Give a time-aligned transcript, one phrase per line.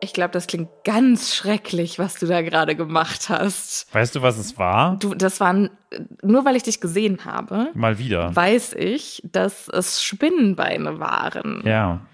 [0.00, 3.92] Ich glaube, das klingt ganz schrecklich, was du da gerade gemacht hast.
[3.94, 4.96] weißt du, was es war?
[4.98, 5.70] Du, das waren,
[6.22, 8.34] nur weil ich dich gesehen habe, Mal wieder.
[8.34, 12.06] weiß ich, dass es Spinnenbeine waren, Ja,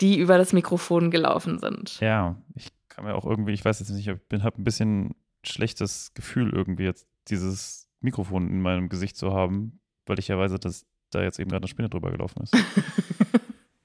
[0.00, 2.00] die über das Mikrofon gelaufen sind.
[2.00, 2.36] ja.
[2.54, 6.12] Ich kann mir auch irgendwie, ich weiß jetzt nicht, ich bin habe ein bisschen schlechtes
[6.14, 10.84] Gefühl irgendwie jetzt dieses Mikrofon in meinem Gesicht zu haben, weil ich ja weiß, dass
[11.10, 12.56] da jetzt eben gerade eine Spinne drüber gelaufen ist.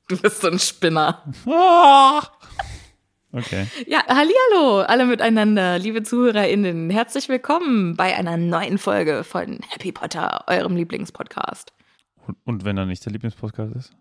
[0.09, 1.24] Du bist so ein Spinner.
[3.36, 3.66] Okay.
[3.88, 6.92] Ja, hallihallo, alle miteinander, liebe ZuhörerInnen.
[6.92, 11.74] Herzlich willkommen bei einer neuen Folge von Happy Potter, eurem Lieblingspodcast.
[12.28, 13.96] Und, und wenn er nicht der Lieblingspodcast ist?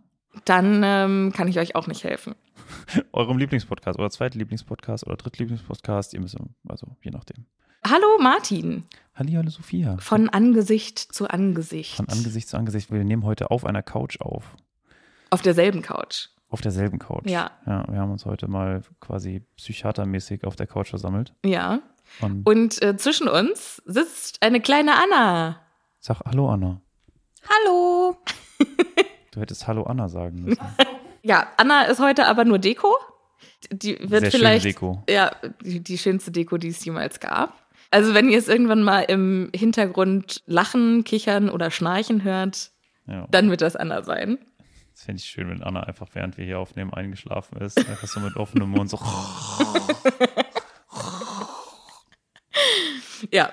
[0.45, 2.35] Dann ähm, kann ich euch auch nicht helfen.
[3.13, 6.37] Eurem Lieblingspodcast oder Zweitlieblingspodcast oder Drittlieblingspodcast, ihr müsst,
[6.69, 7.47] also je nachdem.
[7.89, 8.85] Hallo Martin,
[9.15, 9.97] Hallihallo Sophia.
[9.97, 11.97] von Angesicht zu Angesicht.
[11.97, 12.93] Von Angesicht zu Angesicht.
[12.93, 14.57] Wir nehmen heute auf einer Couch auf.
[15.31, 16.29] Auf derselben Couch.
[16.53, 17.25] Auf derselben Couch.
[17.29, 17.51] Ja.
[17.67, 21.33] Ja, wir haben uns heute mal quasi psychiatermäßig auf der Couch versammelt.
[21.45, 21.81] Ja.
[22.21, 25.61] Und Und äh, zwischen uns sitzt eine kleine Anna.
[25.99, 26.81] sag Hallo Anna.
[27.49, 28.17] Hallo.
[29.31, 30.61] Du hättest Hallo Anna sagen müssen.
[31.25, 32.93] Ja, Anna ist heute aber nur Deko.
[33.71, 35.05] Die wird Sehr vielleicht Deko.
[35.09, 35.31] ja
[35.65, 37.55] die, die schönste Deko, die es jemals gab.
[37.93, 42.73] Also wenn ihr es irgendwann mal im Hintergrund lachen, kichern oder schnarchen hört,
[43.07, 43.29] Ja.
[43.31, 44.39] dann wird das Anna sein.
[44.93, 47.79] Das fände ich schön, wenn Anna einfach, während wir hier aufnehmen, eingeschlafen ist.
[47.79, 48.99] Einfach so mit offenem Mund so.
[53.31, 53.53] Ja,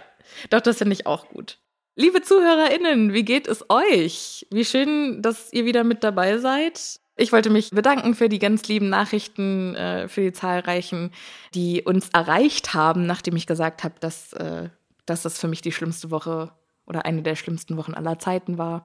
[0.50, 1.59] doch das finde ich auch gut.
[1.95, 4.47] Liebe ZuhörerInnen, wie geht es euch?
[4.51, 7.00] Wie schön, dass ihr wieder mit dabei seid.
[7.17, 11.11] Ich wollte mich bedanken für die ganz lieben Nachrichten, äh, für die zahlreichen,
[11.53, 14.69] die uns erreicht haben, nachdem ich gesagt habe, dass, äh,
[15.06, 16.53] dass das für mich die schlimmste Woche
[16.85, 18.83] oder eine der schlimmsten Wochen aller Zeiten war.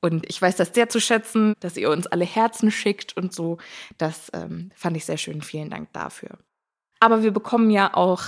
[0.00, 3.58] Und ich weiß das sehr zu schätzen, dass ihr uns alle Herzen schickt und so.
[3.98, 5.42] Das ähm, fand ich sehr schön.
[5.42, 6.38] Vielen Dank dafür.
[7.00, 8.24] Aber wir bekommen ja auch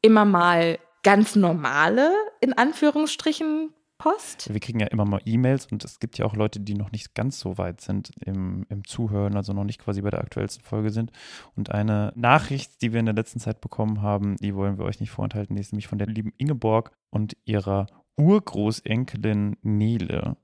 [0.00, 4.52] immer mal ganz normale, in Anführungsstrichen, Post.
[4.52, 7.14] Wir kriegen ja immer mal E-Mails und es gibt ja auch Leute, die noch nicht
[7.14, 10.90] ganz so weit sind im, im Zuhören, also noch nicht quasi bei der aktuellsten Folge
[10.90, 11.12] sind.
[11.54, 14.98] Und eine Nachricht, die wir in der letzten Zeit bekommen haben, die wollen wir euch
[14.98, 17.86] nicht vorenthalten, die ist nämlich von der lieben Ingeborg und ihrer
[18.16, 20.36] Urgroßenkelin Nele.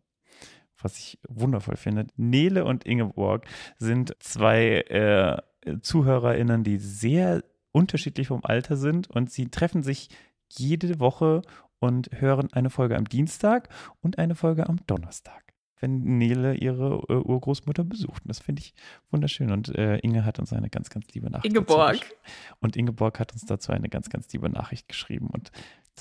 [0.81, 2.07] Was ich wundervoll finde.
[2.17, 3.47] Nele und Ingeborg
[3.79, 5.37] sind zwei äh,
[5.81, 7.43] ZuhörerInnen, die sehr
[7.73, 10.09] unterschiedlich vom Alter sind und sie treffen sich
[10.51, 11.43] jede Woche
[11.81, 13.69] und hören eine Folge am Dienstag
[14.01, 18.23] und eine Folge am Donnerstag, wenn Nele ihre äh, Urgroßmutter besucht.
[18.25, 18.75] Und das finde ich
[19.11, 19.53] wunderschön.
[19.53, 21.93] Und äh, Inge hat uns eine ganz, ganz liebe Nachricht Ingeborg.
[21.93, 22.15] dazu gesch-
[22.61, 25.29] Und Ingeborg hat uns dazu eine ganz, ganz liebe Nachricht geschrieben.
[25.29, 25.51] Und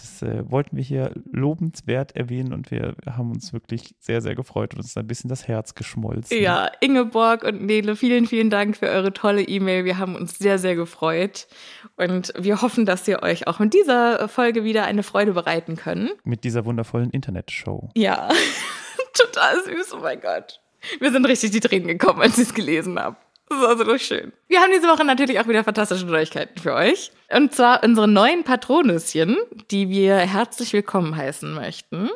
[0.02, 4.74] das äh, wollten wir hier lobenswert erwähnen und wir haben uns wirklich sehr, sehr gefreut
[4.74, 6.42] und uns ein bisschen das Herz geschmolzen.
[6.42, 9.86] Ja, Ingeborg und Nele, vielen, vielen Dank für eure tolle E-Mail.
[9.86, 11.48] Wir haben uns sehr, sehr gefreut.
[11.96, 16.10] Und wir hoffen, dass wir euch auch mit dieser Folge wieder eine Freude bereiten können.
[16.24, 17.90] Mit dieser wundervollen Internetshow.
[17.96, 18.30] Ja,
[19.14, 20.62] total süß, oh mein Gott.
[21.00, 23.18] Mir sind richtig die Tränen gekommen, als ich es gelesen habe.
[23.50, 24.34] Das war so schön.
[24.48, 27.12] Wir haben diese Woche natürlich auch wieder fantastische Neuigkeiten für euch.
[27.34, 29.38] Und zwar unsere neuen Patronüschen,
[29.72, 32.10] die wir herzlich willkommen heißen möchten.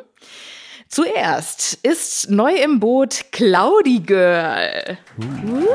[0.88, 4.98] Zuerst ist neu im Boot Cloudy Girl.
[5.18, 5.66] Uh.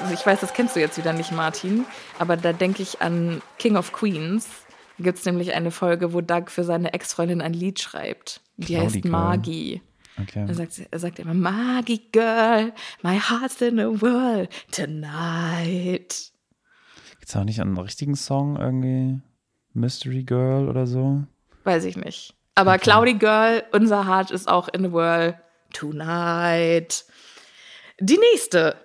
[0.00, 1.84] Also ich weiß, das kennst du jetzt wieder nicht, Martin,
[2.18, 4.48] aber da denke ich an King of Queens.
[4.96, 8.40] Da gibt es nämlich eine Folge, wo Doug für seine Ex-Freundin ein Lied schreibt.
[8.56, 9.10] Die Cloudy heißt Girl.
[9.10, 9.82] Magi.
[10.22, 10.44] Okay.
[10.48, 12.72] Er sagt, er sagt immer, Magi Girl,
[13.02, 16.32] my heart's in a whirl tonight.
[17.20, 19.20] Gibt's auch nicht einen richtigen Song irgendwie?
[19.74, 21.24] Mystery Girl oder so?
[21.64, 22.34] Weiß ich nicht.
[22.54, 25.38] Aber Cloudy Girl, unser Heart ist auch in a whirl
[25.72, 27.04] tonight.
[28.00, 28.76] Die nächste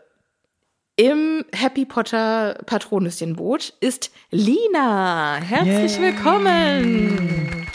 [0.96, 5.38] im Happy Potter Patronüschenboot ist Lina.
[5.42, 6.14] Herzlich Yay.
[6.14, 7.68] willkommen.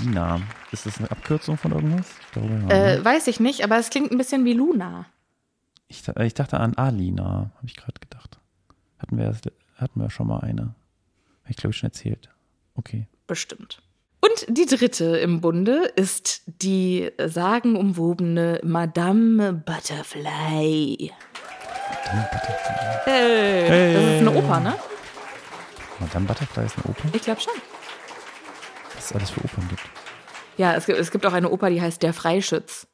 [0.00, 0.40] Lina.
[0.72, 2.06] Ist das eine Abkürzung von irgendwas?
[2.26, 2.54] Ich glaube, ja.
[2.58, 2.94] ne?
[2.98, 5.06] Äh, weiß ich nicht, aber es klingt ein bisschen wie Luna.
[5.88, 8.38] ich, da- ich dachte an Alina, habe ich gerade gedacht.
[8.98, 9.34] Hatten wir,
[9.76, 10.62] hatten wir schon mal eine.
[10.62, 12.28] Habe ich, glaube ich, schon erzählt.
[12.74, 13.06] Okay.
[13.26, 13.80] Bestimmt.
[14.20, 21.12] Und die dritte im Bunde ist die sagenumwobene Madame Butterfly.
[22.04, 23.00] Madame Butterfly.
[23.04, 24.74] Hey, das ist eine Oper, ne?
[26.00, 27.08] Madame Butterfly ist eine Oper?
[27.12, 27.54] Ich glaube schon.
[29.08, 29.80] Es alles für Opern gibt.
[30.58, 32.86] Ja, es gibt, es gibt auch eine Oper, die heißt Der Freischütz.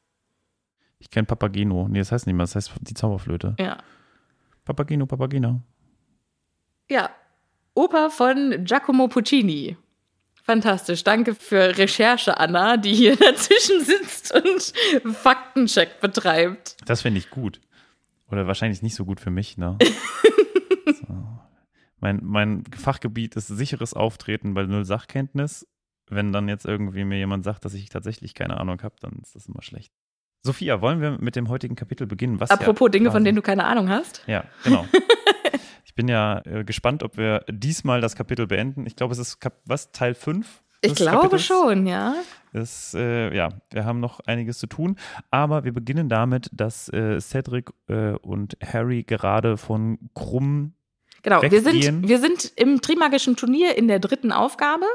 [0.99, 1.89] Ich kenne Papageno.
[1.89, 2.45] Nee, das heißt nicht mehr.
[2.45, 3.55] Das heißt die Zauberflöte.
[3.59, 3.79] Ja.
[4.63, 5.61] Papageno, Papageno.
[6.89, 7.09] Ja.
[7.73, 9.75] Oper von Giacomo Puccini.
[10.41, 11.03] Fantastisch.
[11.03, 16.77] Danke für Recherche, Anna, die hier dazwischen sitzt und Faktencheck betreibt.
[16.85, 17.59] Das finde ich gut.
[18.31, 19.77] Oder wahrscheinlich nicht so gut für mich, ne?
[20.85, 21.25] so.
[21.99, 25.67] mein, mein Fachgebiet ist sicheres Auftreten bei null Sachkenntnis.
[26.09, 29.35] Wenn dann jetzt irgendwie mir jemand sagt, dass ich tatsächlich keine Ahnung habe, dann ist
[29.35, 29.91] das immer schlecht.
[30.43, 32.39] Sophia, wollen wir mit dem heutigen Kapitel beginnen?
[32.39, 34.23] Was Apropos ja Dinge, von denen du keine Ahnung hast.
[34.27, 34.85] Ja, genau.
[35.85, 38.85] ich bin ja äh, gespannt, ob wir diesmal das Kapitel beenden.
[38.85, 40.61] Ich glaube, es ist Kap was, Teil 5?
[40.81, 41.45] Ich glaube Kapitels?
[41.45, 42.13] schon, ja.
[42.53, 44.97] Es, äh, ja, wir haben noch einiges zu tun,
[45.31, 50.73] aber wir beginnen damit, dass äh, Cedric äh, und Harry gerade von Krumm,
[51.23, 54.85] Genau, wir sind, wir sind im Trimagischen Turnier in der dritten Aufgabe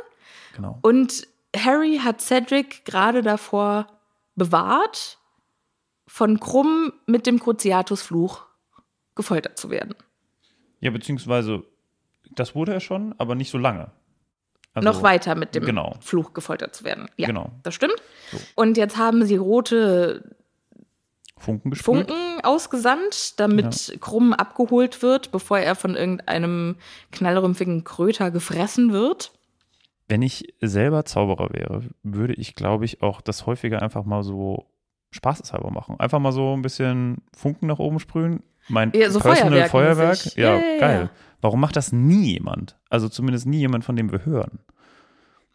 [0.55, 1.27] genau, und
[1.57, 3.87] Harry hat Cedric gerade davor
[4.37, 5.19] bewahrt,
[6.07, 8.45] von Krumm mit dem Cruciatus-Fluch
[9.15, 9.95] gefoltert zu werden.
[10.81, 11.63] ja, beziehungsweise,
[12.35, 13.91] das wurde er schon, aber nicht so lange.
[14.73, 15.97] Also, Noch weiter mit dem genau.
[16.01, 17.09] Fluch gefoltert zu werden.
[17.17, 17.51] Ja, Genau.
[17.65, 17.97] das stimmt.
[18.31, 18.39] So.
[18.55, 20.37] Und jetzt haben sie rote
[21.37, 22.09] Funken gesprüht.
[22.09, 26.77] Funken ausgesandt, damit Krumm abgeholt wird, bevor er von irgendeinem
[27.11, 29.33] knallrümpfigen Kröter gefressen wird.
[30.11, 34.67] Wenn ich selber Zauberer wäre, würde ich, glaube ich, auch das häufiger einfach mal so
[35.13, 36.01] spaßeshalber machen.
[36.01, 38.43] Einfach mal so ein bisschen Funken nach oben sprühen.
[38.69, 40.37] Mein Ja, so Personal Feuerwerk Feuerwerk.
[40.37, 41.11] Ja, Ja, ja, geil.
[41.41, 42.77] Warum macht das nie jemand?
[42.89, 44.59] Also zumindest nie jemand, von dem wir hören.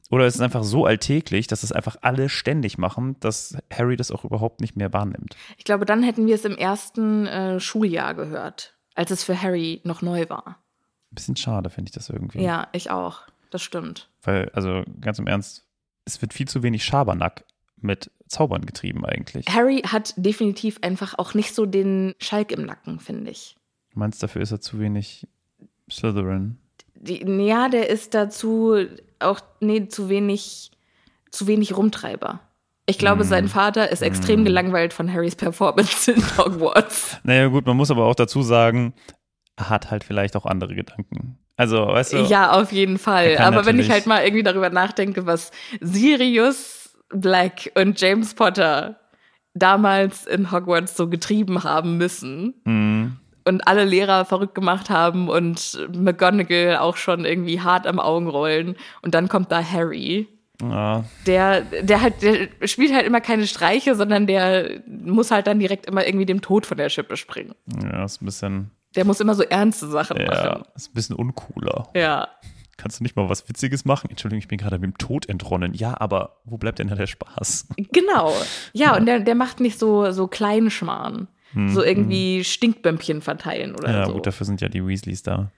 [0.10, 4.12] Oder ist es einfach so alltäglich, dass es einfach alle ständig machen, dass Harry das
[4.12, 5.36] auch überhaupt nicht mehr wahrnimmt?
[5.58, 9.82] Ich glaube, dann hätten wir es im ersten äh, Schuljahr gehört, als es für Harry
[9.84, 10.60] noch neu war.
[11.12, 12.42] Ein bisschen schade, finde ich das irgendwie.
[12.42, 13.24] Ja, ich auch.
[13.56, 14.10] Das stimmt.
[14.22, 15.66] Weil, also ganz im Ernst,
[16.04, 17.46] es wird viel zu wenig Schabernack
[17.78, 19.46] mit Zaubern getrieben eigentlich.
[19.48, 23.56] Harry hat definitiv einfach auch nicht so den Schalk im Nacken, finde ich.
[23.94, 25.26] Du meinst, dafür ist er zu wenig
[25.90, 26.58] Slytherin?
[26.96, 28.76] Die, ja, der ist dazu
[29.20, 30.72] auch, nee, zu wenig,
[31.32, 32.42] zu wenig Rumtreiber.
[32.88, 33.30] Ich glaube, Hm.
[33.30, 37.20] sein Vater ist extrem gelangweilt von Harrys Performance in Hogwarts.
[37.24, 38.94] Naja, gut, man muss aber auch dazu sagen,
[39.56, 41.38] er hat halt vielleicht auch andere Gedanken.
[41.58, 43.28] Also, weißt du, Ja, auf jeden Fall.
[43.28, 49.00] Er Aber wenn ich halt mal irgendwie darüber nachdenke, was Sirius Black und James Potter
[49.54, 55.88] damals in Hogwarts so getrieben haben müssen hm, und alle Lehrer verrückt gemacht haben und
[55.94, 60.28] McGonagall auch schon irgendwie hart am Augenrollen und dann kommt da Harry.
[60.62, 65.60] ja, Der, der halt, der spielt halt immer keine Streiche, sondern der muss halt dann
[65.60, 67.56] direkt immer irgendwie dem Tod von der Schippe springen.
[67.82, 70.64] ja, ist ein bisschen, Der muss immer so ernste Sachen ja, machen.
[70.76, 71.90] ist ein bisschen uncooler.
[71.96, 72.28] Ja.
[72.78, 74.10] Kannst du nicht mal was Witziges machen?
[74.10, 75.74] Entschuldigung, ich bin gerade mit dem Tod entronnen.
[75.74, 77.68] Ja, aber wo bleibt denn da der Spaß?
[77.92, 78.34] Genau.
[78.74, 81.28] Ja, und der, der macht nicht so, so kleinen Schmarrn.
[81.68, 84.14] so irgendwie Stinkbömpchen verteilen oder Hm, ja, so.
[84.14, 85.52] gut, dafür sind ja die Weasleys da.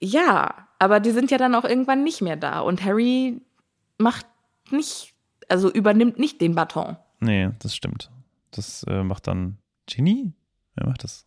[0.00, 2.60] ja, aber die sind ja dann auch irgendwann nicht mehr da.
[2.60, 3.40] Und Harry
[3.98, 4.26] macht
[4.70, 5.14] nicht,
[5.48, 6.96] also übernimmt nicht den Baton.
[7.20, 8.10] Nee, das stimmt.
[8.52, 10.32] Das äh, macht dann Ginny?
[10.76, 11.24] Wer macht das?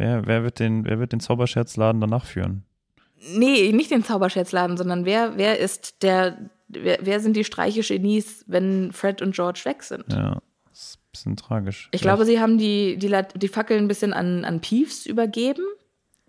[0.00, 2.64] Wer, wer, wird den, wer wird den Zauberscherzladen danach führen?
[3.34, 6.38] Nee, nicht den Zauberschätzladen, sondern wer, wer ist der,
[6.68, 10.10] wer, wer sind die Streiche-Genies, wenn Fred und George weg sind?
[10.10, 10.38] Ja.
[11.12, 11.90] bisschen tragisch.
[11.92, 15.64] Ich glaube, sie haben die, die, die Fackel ein bisschen an, an Peeves übergeben.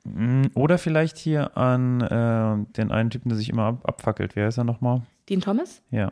[0.04, 4.36] Mm, oder vielleicht hier an äh, den einen Typen, der sich immer ab abfackelt.
[4.36, 5.04] Wer ist er nochmal?
[5.30, 5.82] Dean Thomas?
[5.92, 6.12] Ja.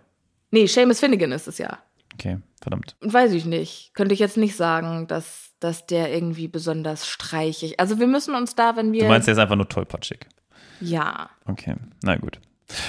[0.52, 1.78] Nee, Seamus Finnegan ist es ja.
[2.14, 2.96] Okay, verdammt.
[3.02, 3.92] Weiß ich nicht.
[3.94, 7.80] Könnte ich jetzt nicht sagen, dass, dass der irgendwie besonders streichig.
[7.80, 9.04] Also wir müssen uns da, wenn wir.
[9.04, 10.28] Du meinst, der ist einfach nur tollpatschig.
[10.82, 11.30] Ja.
[11.46, 12.40] Okay, na gut.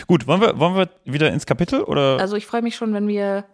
[0.06, 2.18] Gut, wollen wir, wollen wir wieder ins Kapitel oder?
[2.20, 3.44] Also ich freue mich schon, wenn wir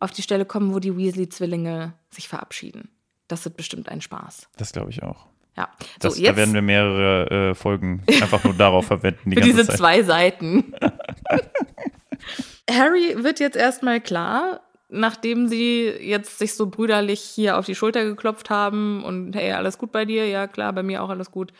[0.00, 2.88] auf die Stelle kommen, wo die Weasley-Zwillinge sich verabschieden.
[3.28, 4.48] Das wird bestimmt ein Spaß.
[4.56, 5.26] Das glaube ich auch.
[5.56, 5.68] Ja.
[6.02, 9.30] So, das, jetzt, da werden wir mehrere äh, Folgen einfach nur darauf verwenden.
[9.30, 9.76] Die Für diese Zeit.
[9.76, 10.74] zwei Seiten.
[12.70, 14.60] Harry wird jetzt erstmal klar,
[14.94, 19.78] nachdem sie jetzt sich so brüderlich hier auf die Schulter geklopft haben und hey, alles
[19.78, 20.26] gut bei dir?
[20.28, 21.52] Ja, klar, bei mir auch alles gut.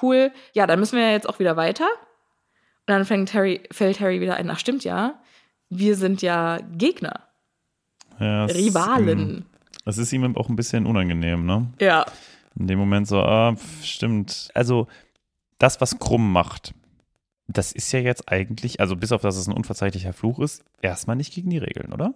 [0.00, 0.30] Cool.
[0.52, 1.86] Ja, dann müssen wir ja jetzt auch wieder weiter.
[1.86, 5.20] Und dann fängt Harry, fällt Harry wieder ein, ach stimmt ja,
[5.70, 7.20] wir sind ja Gegner.
[8.18, 9.46] Ja, Rivalen.
[9.84, 11.72] Das ist ihm auch ein bisschen unangenehm, ne?
[11.80, 12.06] Ja.
[12.58, 14.50] In dem Moment so, ah, stimmt.
[14.54, 14.86] Also,
[15.58, 16.74] das, was Krumm macht,
[17.48, 21.16] das ist ja jetzt eigentlich, also bis auf dass es ein unverzeihlicher Fluch ist, erstmal
[21.16, 22.14] nicht gegen die Regeln, oder?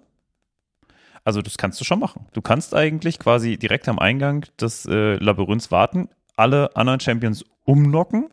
[1.26, 2.24] Also, das kannst du schon machen.
[2.34, 8.28] Du kannst eigentlich quasi direkt am Eingang des äh, Labyrinths warten, alle anderen Champions umnocken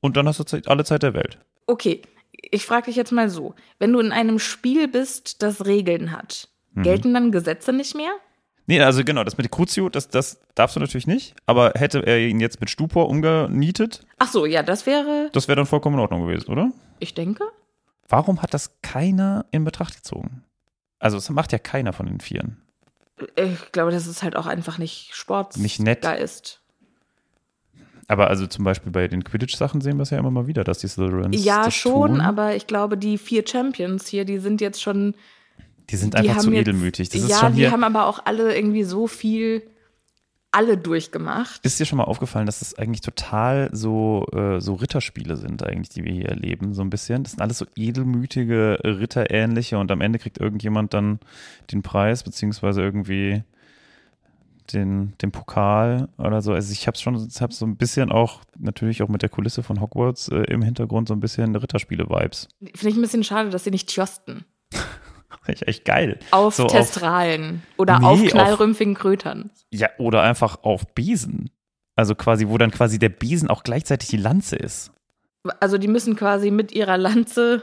[0.00, 1.40] und dann hast du Zeit, alle Zeit der Welt.
[1.66, 6.12] Okay, ich frage dich jetzt mal so: Wenn du in einem Spiel bist, das Regeln
[6.12, 6.84] hat, mhm.
[6.84, 8.12] gelten dann Gesetze nicht mehr?
[8.66, 11.34] Nee, also genau, das mit Crucio, das, das darfst du natürlich nicht.
[11.44, 14.06] Aber hätte er ihn jetzt mit Stupor umgenietet?
[14.18, 15.28] Ach so, ja, das wäre.
[15.32, 16.70] Das wäre dann vollkommen in Ordnung gewesen, oder?
[17.00, 17.42] Ich denke.
[18.08, 20.44] Warum hat das keiner in Betracht gezogen?
[20.98, 22.58] Also, das macht ja keiner von den Vieren.
[23.36, 25.62] Ich glaube, das ist halt auch einfach nicht Sportsgeist.
[25.62, 26.02] Nicht nett.
[26.02, 26.60] Geist.
[28.06, 30.78] Aber also zum Beispiel bei den Quidditch-Sachen sehen wir es ja immer mal wieder, dass
[30.78, 31.44] die Slytherins.
[31.44, 32.20] Ja, schon, tun.
[32.22, 35.14] aber ich glaube, die vier Champions hier, die sind jetzt schon
[35.90, 37.08] die sind einfach zu edelmütig.
[37.08, 39.62] Das ja, die haben aber auch alle irgendwie so viel
[40.50, 41.64] alle durchgemacht.
[41.64, 45.90] Ist dir schon mal aufgefallen, dass das eigentlich total so, äh, so Ritterspiele sind, eigentlich,
[45.90, 47.22] die wir hier erleben, so ein bisschen?
[47.22, 51.20] Das sind alles so edelmütige, Ritterähnliche und am Ende kriegt irgendjemand dann
[51.70, 53.42] den Preis, beziehungsweise irgendwie
[54.72, 56.52] den, den Pokal oder so.
[56.52, 59.62] Also ich habe schon, ich habe so ein bisschen auch, natürlich auch mit der Kulisse
[59.62, 62.48] von Hogwarts äh, im Hintergrund so ein bisschen Ritterspiele-Vibes.
[62.74, 64.44] Finde ich ein bisschen schade, dass sie nicht tjosten.
[65.48, 66.18] Ich echt geil.
[66.30, 69.50] Auf so Testralen auf, oder nee, auf knallrümpfigen Krötern.
[69.70, 71.50] Ja, oder einfach auf Besen.
[71.96, 74.92] Also quasi, wo dann quasi der Besen auch gleichzeitig die Lanze ist.
[75.60, 77.62] Also die müssen quasi mit ihrer Lanze,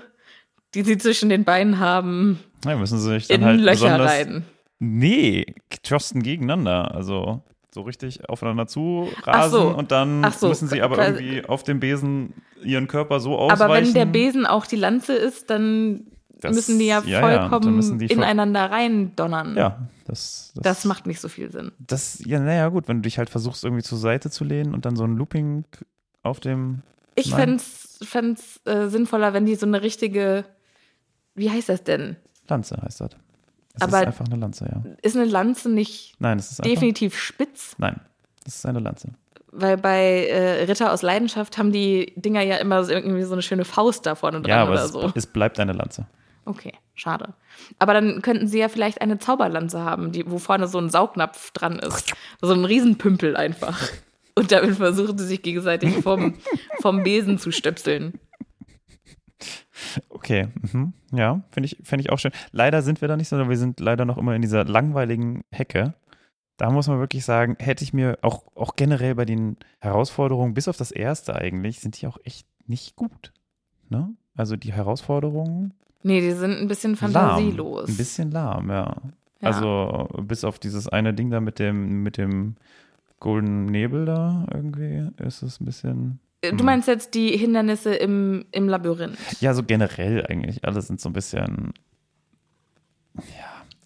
[0.73, 4.45] die sie zwischen den Beinen haben, ja, müssen sie sich dann in halt Löcher rein.
[4.79, 5.45] Nee,
[5.83, 6.93] josten gegeneinander.
[6.93, 9.67] Also so richtig aufeinander zu rasen so.
[9.67, 10.47] und dann so.
[10.47, 13.61] müssen sie aber irgendwie auf dem Besen ihren Körper so ausweichen.
[13.61, 16.07] Aber wenn der Besen auch die Lanze ist, dann
[16.39, 19.55] das, müssen die ja vollkommen ja, die ineinander reindonnern.
[19.55, 21.71] Ja, das, das, das, macht nicht so viel Sinn.
[21.79, 24.85] Das, ja, naja, gut, wenn du dich halt versuchst, irgendwie zur Seite zu lehnen und
[24.85, 25.65] dann so ein Looping
[26.23, 26.81] auf dem.
[27.15, 30.45] Ich fände es äh, sinnvoller, wenn die so eine richtige.
[31.33, 32.17] Wie heißt das denn?
[32.47, 33.11] Lanze heißt das.
[33.73, 34.83] Es Aber ist einfach eine Lanze, ja.
[35.01, 37.75] Ist eine Lanze nicht Nein, es ist definitiv einfach, spitz?
[37.77, 37.99] Nein,
[38.45, 39.09] es ist eine Lanze.
[39.51, 43.65] Weil bei äh, Ritter aus Leidenschaft haben die Dinger ja immer irgendwie so eine schöne
[43.65, 45.11] Faust da vorne dran ja, aber oder es, so.
[45.15, 46.07] Es bleibt eine Lanze.
[46.45, 47.33] Okay, schade.
[47.79, 51.51] Aber dann könnten sie ja vielleicht eine Zauberlanze haben, die, wo vorne so ein Saugnapf
[51.51, 52.13] dran ist.
[52.41, 53.89] So ein Riesenpümpel einfach.
[54.35, 56.35] Und damit versuchen sie sich gegenseitig vom,
[56.81, 58.19] vom Besen zu stöpseln.
[60.09, 60.93] Okay, mhm.
[61.11, 62.31] ja, finde ich, find ich auch schön.
[62.51, 65.95] Leider sind wir da nicht, sondern wir sind leider noch immer in dieser langweiligen Hecke.
[66.57, 70.67] Da muss man wirklich sagen, hätte ich mir auch, auch generell bei den Herausforderungen, bis
[70.67, 73.33] auf das erste eigentlich, sind die auch echt nicht gut.
[73.89, 74.15] Ne?
[74.35, 75.73] Also die Herausforderungen
[76.05, 77.87] Nee, die sind ein bisschen fantasielos.
[77.87, 77.89] Lahm.
[77.89, 78.95] Ein bisschen lahm, ja.
[79.41, 79.47] ja.
[79.47, 82.57] Also bis auf dieses eine Ding da mit dem, mit dem
[83.19, 86.19] Golden Nebel da irgendwie ist es ein bisschen.
[86.41, 86.65] Äh, du hm.
[86.65, 89.17] meinst jetzt die Hindernisse im, im Labyrinth?
[89.39, 90.63] Ja, so generell eigentlich.
[90.63, 91.73] Alle sind so ein bisschen.
[93.15, 93.23] Ja.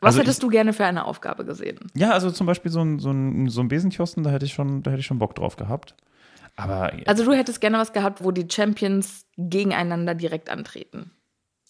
[0.02, 1.80] Was also hättest ich, du gerne für eine Aufgabe gesehen?
[1.96, 4.84] Ja, also zum Beispiel so ein, so ein, so ein Besenkiosten, da hätte ich schon,
[4.84, 5.96] da hätte ich schon Bock drauf gehabt.
[6.58, 6.92] Aber.
[7.06, 11.12] Also du hättest gerne was gehabt, wo die Champions gegeneinander direkt antreten.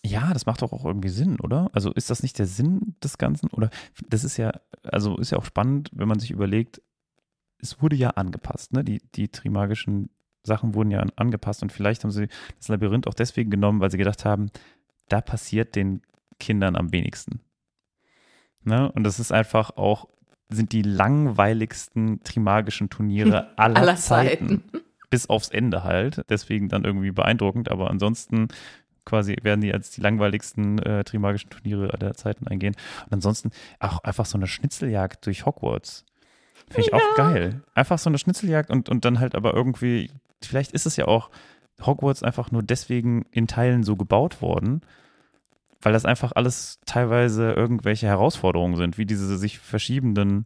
[0.09, 1.69] Ja, das macht doch auch irgendwie Sinn, oder?
[1.73, 3.49] Also ist das nicht der Sinn des Ganzen?
[3.49, 3.69] Oder
[4.07, 4.51] das ist ja,
[4.83, 6.81] also ist ja auch spannend, wenn man sich überlegt,
[7.61, 8.83] es wurde ja angepasst, ne?
[8.83, 10.09] Die, die trimagischen
[10.43, 13.97] Sachen wurden ja angepasst und vielleicht haben sie das Labyrinth auch deswegen genommen, weil sie
[13.97, 14.49] gedacht haben,
[15.09, 16.01] da passiert den
[16.39, 17.41] Kindern am wenigsten.
[18.63, 18.91] Ne?
[18.91, 20.07] Und das ist einfach auch,
[20.49, 24.47] sind die langweiligsten trimagischen Turniere aller, aller Zeiten.
[24.47, 24.63] Zeiten.
[25.09, 26.23] Bis aufs Ende halt.
[26.29, 27.69] Deswegen dann irgendwie beeindruckend.
[27.69, 28.47] Aber ansonsten
[29.05, 32.75] quasi werden die als die langweiligsten äh, Trimagischen Turniere aller Zeiten eingehen.
[33.05, 36.05] Und ansonsten auch einfach so eine Schnitzeljagd durch Hogwarts.
[36.69, 36.97] Finde ich ja.
[36.97, 37.61] auch geil.
[37.73, 41.29] Einfach so eine Schnitzeljagd und, und dann halt aber irgendwie, vielleicht ist es ja auch
[41.85, 44.81] Hogwarts einfach nur deswegen in Teilen so gebaut worden,
[45.81, 50.45] weil das einfach alles teilweise irgendwelche Herausforderungen sind, wie diese sich verschiebenden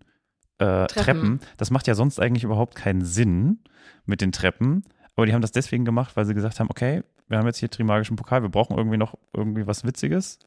[0.60, 0.88] äh, Treppen.
[0.88, 1.40] Treppen.
[1.58, 3.60] Das macht ja sonst eigentlich überhaupt keinen Sinn
[4.06, 4.84] mit den Treppen.
[5.16, 7.70] Aber die haben das deswegen gemacht, weil sie gesagt haben, okay, wir haben jetzt hier
[7.70, 10.38] Trimagischen Pokal, wir brauchen irgendwie noch irgendwie was Witziges.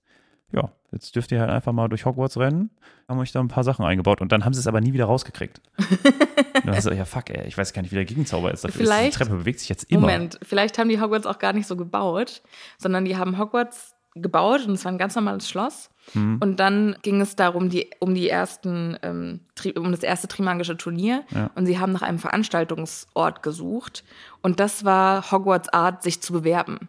[0.53, 2.71] Ja, jetzt dürft ihr halt einfach mal durch Hogwarts rennen,
[3.09, 5.07] haben euch da ein paar Sachen eingebaut und dann haben sie es aber nie wieder
[5.07, 5.61] rausgekriegt.
[6.65, 8.63] dann hast du, ja fuck, ey, ich weiß gar nicht, wie der Gegenzauber ist.
[8.63, 10.03] Dafür vielleicht, ist die Treppe bewegt sich jetzt immer.
[10.03, 12.43] Moment, vielleicht haben die Hogwarts auch gar nicht so gebaut,
[12.79, 15.91] sondern die haben Hogwarts gebaut und es war ein ganz normales Schloss.
[16.15, 16.39] Mhm.
[16.41, 19.41] Und dann ging es darum, die, um die ersten, ähm,
[19.77, 21.25] um das erste Trimagische Turnier.
[21.31, 21.51] Ja.
[21.55, 24.05] Und sie haben nach einem Veranstaltungsort gesucht.
[24.43, 26.89] Und das war Hogwarts Art, sich zu bewerben.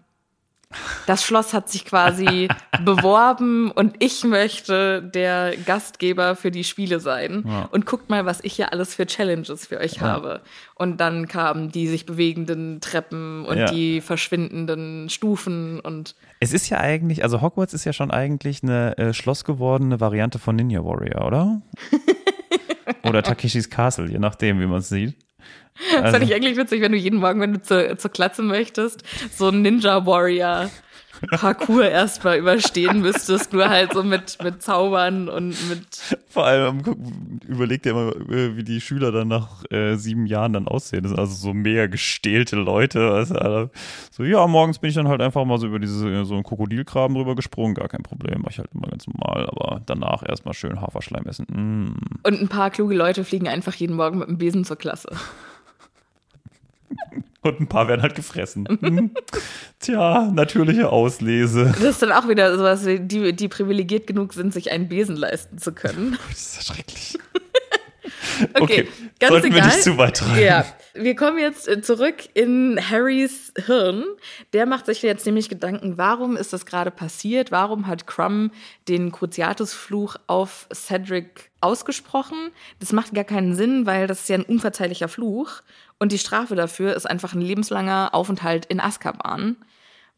[1.06, 2.50] Das Schloss hat sich quasi
[2.84, 7.46] beworben und ich möchte der Gastgeber für die Spiele sein.
[7.48, 7.70] Ja.
[7.72, 10.02] Und guckt mal, was ich hier alles für Challenges für euch ja.
[10.02, 10.42] habe.
[10.76, 13.66] Und dann kamen die sich bewegenden Treppen und ja.
[13.72, 16.16] die verschwindenden Stufen und.
[16.42, 20.56] Es ist ja eigentlich, also Hogwarts ist ja schon eigentlich eine äh, schlossgewordene Variante von
[20.58, 21.62] Ninja Warrior, oder?
[23.04, 25.16] oder Takeshis Castle, je nachdem, wie man es sieht.
[25.92, 26.18] Das also.
[26.18, 29.04] fand ich eigentlich witzig, wenn du jeden Morgen, wenn du zur, zur Klatze möchtest,
[29.36, 30.70] so ein Ninja Warrior
[31.22, 36.18] Parcours erstmal überstehen müsstest, nur halt so mit, mit Zaubern und mit.
[36.30, 36.82] Vor allem
[37.48, 41.04] überlegt ihr immer, äh, wie die Schüler dann nach äh, sieben Jahren dann aussehen.
[41.04, 43.12] Das sind also so mega gestählte Leute.
[43.12, 43.70] Also,
[44.12, 47.16] so, ja, morgens bin ich dann halt einfach mal so über diese, so einen Krokodilgraben
[47.16, 48.42] drüber gesprungen, gar kein Problem.
[48.44, 51.46] Mach ich halt immer ganz normal, aber danach erstmal schön Haferschleim essen.
[51.50, 52.28] Mm.
[52.28, 55.10] Und ein paar kluge Leute fliegen einfach jeden Morgen mit dem Besen zur Klasse.
[57.42, 58.68] Und ein paar werden halt gefressen.
[58.82, 59.12] Hm.
[59.80, 61.66] Tja, natürliche Auslese.
[61.66, 65.58] Das ist dann auch wieder sowas, die, die privilegiert genug sind, sich einen Besen leisten
[65.58, 66.18] zu können.
[66.30, 67.18] Das ist ja schrecklich.
[68.54, 68.88] okay, okay,
[69.20, 69.60] ganz sollten egal.
[69.60, 70.44] wir nicht zu weit rein.
[70.44, 74.04] Ja, wir kommen jetzt äh, zurück in Harrys Hirn.
[74.54, 77.52] Der macht sich jetzt nämlich Gedanken, warum ist das gerade passiert?
[77.52, 78.54] Warum hat Crumb
[78.88, 82.52] den Cruciatus-Fluch auf Cedric ausgesprochen?
[82.80, 85.62] Das macht gar keinen Sinn, weil das ist ja ein unverzeihlicher Fluch.
[86.00, 89.58] Und die Strafe dafür ist einfach ein lebenslanger Aufenthalt in Azkaban.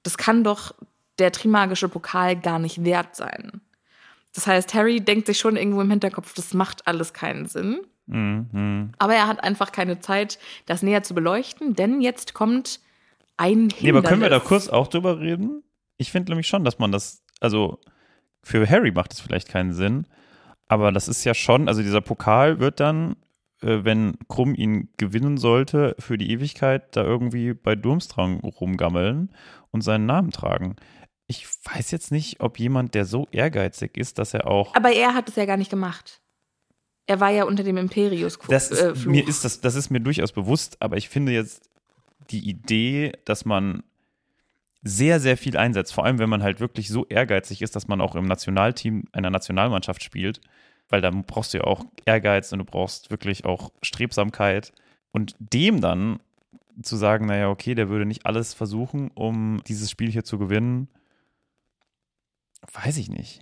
[0.04, 0.74] Das kann doch
[1.20, 3.62] der Trimagische Pokal gar nicht wert sein.
[4.34, 7.82] Das heißt, Harry denkt sich schon irgendwo im Hinterkopf, das macht alles keinen Sinn.
[8.06, 8.92] Mhm.
[8.98, 12.80] Aber er hat einfach keine Zeit, das näher zu beleuchten, denn jetzt kommt
[13.38, 13.82] ein Hindernis.
[13.82, 15.64] Nee, aber können wir da kurz auch drüber reden?
[15.98, 17.80] Ich finde nämlich schon, dass man das, also
[18.44, 20.08] für Harry macht es vielleicht keinen Sinn,
[20.68, 23.16] aber das ist ja schon, also dieser Pokal wird dann,
[23.62, 29.32] wenn Krumm ihn gewinnen sollte, für die Ewigkeit da irgendwie bei Durmstrang rumgammeln
[29.72, 30.76] und seinen Namen tragen.
[31.28, 34.76] Ich weiß jetzt nicht, ob jemand, der so ehrgeizig ist, dass er auch.
[34.76, 36.22] Aber er hat es ja gar nicht gemacht.
[37.06, 38.38] Er war ja unter dem Imperius.
[38.50, 41.70] Das ist, äh, mir ist das, das ist mir durchaus bewusst, aber ich finde jetzt
[42.30, 43.84] die Idee, dass man
[44.82, 48.00] sehr, sehr viel einsetzt, vor allem wenn man halt wirklich so ehrgeizig ist, dass man
[48.00, 50.40] auch im Nationalteam einer Nationalmannschaft spielt,
[50.90, 54.74] weil da brauchst du ja auch Ehrgeiz und du brauchst wirklich auch Strebsamkeit
[55.12, 56.20] und dem dann
[56.82, 60.88] zu sagen, naja, okay, der würde nicht alles versuchen, um dieses Spiel hier zu gewinnen,
[62.74, 63.42] weiß ich nicht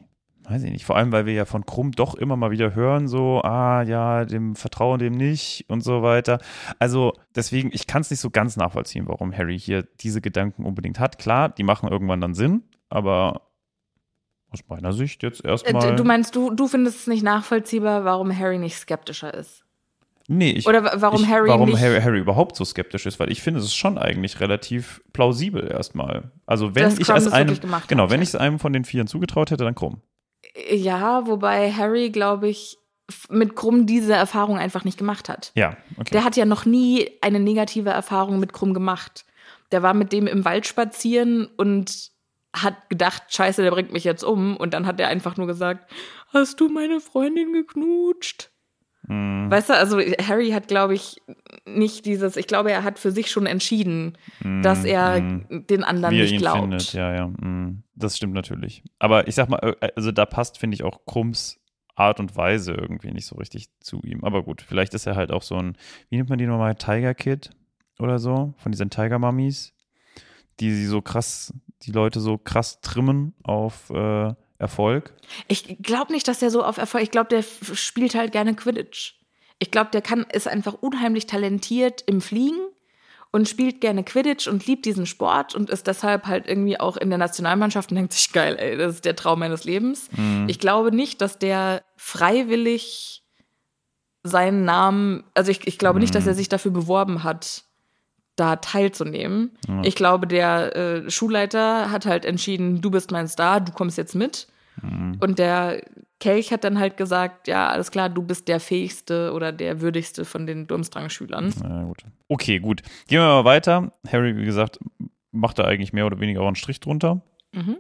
[0.50, 3.08] weiß ich nicht, vor allem, weil wir ja von Krumm doch immer mal wieder hören,
[3.08, 6.40] so, ah ja, dem vertrauen dem nicht und so weiter.
[6.80, 11.00] Also deswegen, ich kann es nicht so ganz nachvollziehen, warum Harry hier diese Gedanken unbedingt
[11.00, 11.20] hat.
[11.20, 13.47] Klar, die machen irgendwann dann Sinn, aber
[14.52, 15.96] aus meiner Sicht jetzt äh, erstmal.
[15.96, 19.64] Du meinst, du, du findest es nicht nachvollziehbar, warum Harry nicht skeptischer ist?
[20.30, 23.32] Nee, ich, Oder warum ich, Harry warum nicht Harry, Harry, überhaupt so skeptisch ist, weil
[23.32, 26.32] ich finde, es ist schon eigentlich relativ plausibel erstmal.
[26.46, 27.58] Also wenn ich es einem,
[27.88, 30.02] genau, hat, wenn ich es einem von den Vieren zugetraut hätte, dann Krumm.
[30.70, 32.78] Ja, wobei Harry, glaube ich,
[33.30, 35.52] mit Krumm diese Erfahrung einfach nicht gemacht hat.
[35.56, 36.10] Ja, okay.
[36.12, 39.26] Der hat ja noch nie eine negative Erfahrung mit Krumm gemacht.
[39.72, 42.12] Der war mit dem im Wald spazieren und
[42.64, 44.58] hat gedacht, scheiße, der bringt mich jetzt um.
[44.58, 45.92] Und dann hat er einfach nur gesagt,
[46.34, 48.52] hast du meine Freundin geknutscht?
[49.08, 49.50] Mhm.
[49.50, 51.22] Weißt du, also Harry hat, glaube ich,
[51.66, 54.62] nicht dieses, ich glaube, er hat für sich schon entschieden, mhm.
[54.62, 55.66] dass er mhm.
[55.68, 56.60] den anderen Wie nicht ihn glaubt.
[56.60, 56.94] Findet.
[56.94, 57.84] Ja, ja, mhm.
[57.96, 58.84] das stimmt natürlich.
[59.00, 61.60] Aber ich sag mal, äh, also da passt, finde ich, auch Krumms
[61.98, 64.24] Art und Weise irgendwie nicht so richtig zu ihm.
[64.24, 65.78] Aber gut, vielleicht ist er halt auch so ein,
[66.10, 67.50] wie nennt man die nochmal, Tiger Kid
[67.98, 69.74] oder so, von diesen Tiger Mummies,
[70.60, 75.14] die sie so krass, die Leute so krass trimmen auf äh, Erfolg?
[75.48, 77.04] Ich glaube nicht, dass der so auf Erfolg.
[77.04, 79.16] Ich glaube, der spielt halt gerne Quidditch.
[79.60, 82.60] Ich glaube, der kann ist einfach unheimlich talentiert im Fliegen
[83.32, 87.10] und spielt gerne Quidditch und liebt diesen Sport und ist deshalb halt irgendwie auch in
[87.10, 90.10] der Nationalmannschaft und denkt sich, geil, ey, das ist der Traum meines Lebens.
[90.16, 90.46] Mhm.
[90.48, 93.24] Ich glaube nicht, dass der freiwillig
[94.24, 96.02] seinen Namen, also ich, ich glaube mhm.
[96.02, 96.38] nicht, dass er mhm.
[96.38, 97.64] sich dafür beworben hat,
[98.38, 99.52] da teilzunehmen.
[99.68, 99.84] Mhm.
[99.84, 104.16] Ich glaube, der äh, Schulleiter hat halt entschieden, du bist mein Star, du kommst jetzt
[104.16, 104.48] mit.
[104.82, 105.18] Mhm.
[105.20, 105.82] Und der
[106.20, 110.24] Kelch hat dann halt gesagt, ja, alles klar, du bist der fähigste oder der würdigste
[110.24, 111.54] von den Durmstrang-Schülern.
[111.62, 112.04] Ja, gut.
[112.28, 112.82] Okay, gut.
[113.08, 113.92] Gehen wir mal weiter.
[114.08, 114.80] Harry, wie gesagt,
[115.32, 117.22] macht da eigentlich mehr oder weniger auch einen Strich drunter.
[117.54, 117.78] Mhm.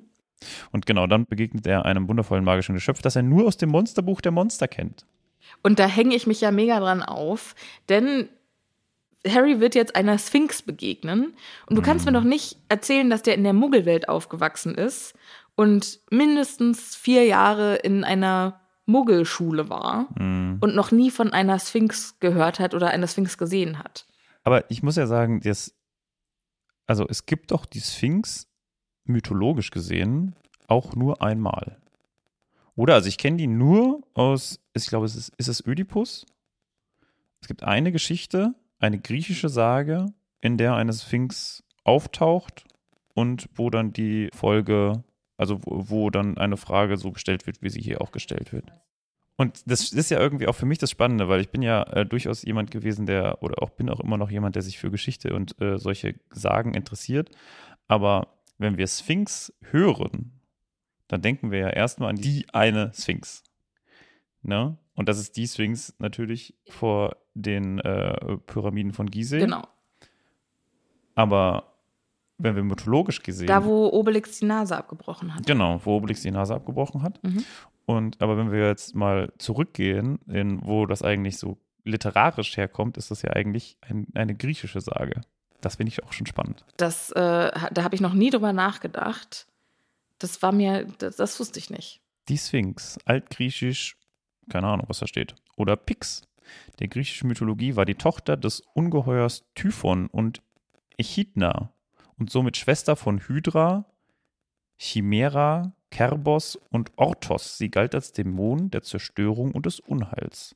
[0.71, 4.21] Und genau, dann begegnet er einem wundervollen magischen Geschöpf, das er nur aus dem Monsterbuch
[4.21, 5.05] der Monster kennt.
[5.63, 7.55] Und da hänge ich mich ja mega dran auf,
[7.89, 8.29] denn
[9.25, 11.33] Harry wird jetzt einer Sphinx begegnen.
[11.65, 12.15] Und du kannst mir mhm.
[12.15, 15.15] doch nicht erzählen, dass der in der Muggelwelt aufgewachsen ist
[15.55, 20.57] und mindestens vier Jahre in einer Muggelschule war mhm.
[20.61, 24.05] und noch nie von einer Sphinx gehört hat oder einer Sphinx gesehen hat.
[24.43, 25.75] Aber ich muss ja sagen, das,
[26.85, 28.47] also es gibt doch die Sphinx
[29.03, 30.35] mythologisch gesehen
[30.67, 31.77] auch nur einmal.
[32.75, 32.93] Oder?
[32.93, 36.25] Also ich kenne die nur aus, ich glaube, es ist, ist es Ödipus?
[37.41, 40.07] Es gibt eine Geschichte, eine griechische Sage,
[40.41, 42.65] in der eine Sphinx auftaucht
[43.13, 45.03] und wo dann die Folge,
[45.37, 48.71] also wo, wo dann eine Frage so gestellt wird, wie sie hier auch gestellt wird.
[49.37, 52.05] Und das ist ja irgendwie auch für mich das Spannende, weil ich bin ja äh,
[52.05, 55.35] durchaus jemand gewesen, der, oder auch bin auch immer noch jemand, der sich für Geschichte
[55.35, 57.29] und äh, solche Sagen interessiert.
[57.87, 60.41] Aber wenn wir Sphinx hören,
[61.07, 63.43] dann denken wir ja erstmal an die eine Sphinx.
[64.41, 64.77] Ne?
[64.97, 69.37] Und das ist die Sphinx natürlich vor den äh, Pyramiden von Gizeh.
[69.37, 69.61] Genau.
[71.13, 71.75] Aber
[72.39, 73.47] wenn wir mythologisch gesehen.
[73.47, 75.45] Da, wo Obelix die Nase abgebrochen hat.
[75.45, 77.23] Genau, wo Obelix die Nase abgebrochen hat.
[77.23, 77.45] Mhm.
[77.85, 83.11] Und aber wenn wir jetzt mal zurückgehen, in wo das eigentlich so literarisch herkommt, ist
[83.11, 85.21] das ja eigentlich ein, eine griechische Sage.
[85.61, 86.65] Das finde ich auch schon spannend.
[86.77, 89.45] Das, äh, da habe ich noch nie drüber nachgedacht.
[90.17, 92.01] Das war mir, das, das wusste ich nicht.
[92.29, 93.96] Die Sphinx, altgriechisch,
[94.49, 95.35] keine Ahnung, was da steht.
[95.55, 96.27] Oder Pix.
[96.79, 100.41] Der griechischen Mythologie war die Tochter des Ungeheuers Typhon und
[100.97, 101.73] Echidna
[102.17, 103.85] und somit Schwester von Hydra,
[104.77, 107.57] Chimera, Kerbos und Orthos.
[107.57, 110.55] Sie galt als Dämon der Zerstörung und des Unheils.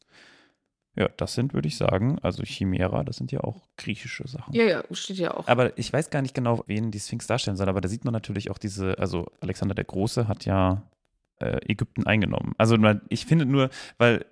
[0.96, 4.54] Ja, das sind, würde ich sagen, also Chimera, das sind ja auch griechische Sachen.
[4.54, 5.48] Ja, ja, steht ja auch.
[5.48, 8.14] Aber ich weiß gar nicht genau, wen die Sphinx darstellen soll, aber da sieht man
[8.14, 10.84] natürlich auch diese, also Alexander der Große hat ja
[11.42, 12.54] Ägypten eingenommen.
[12.58, 12.78] Also
[13.10, 14.26] ich finde nur, weil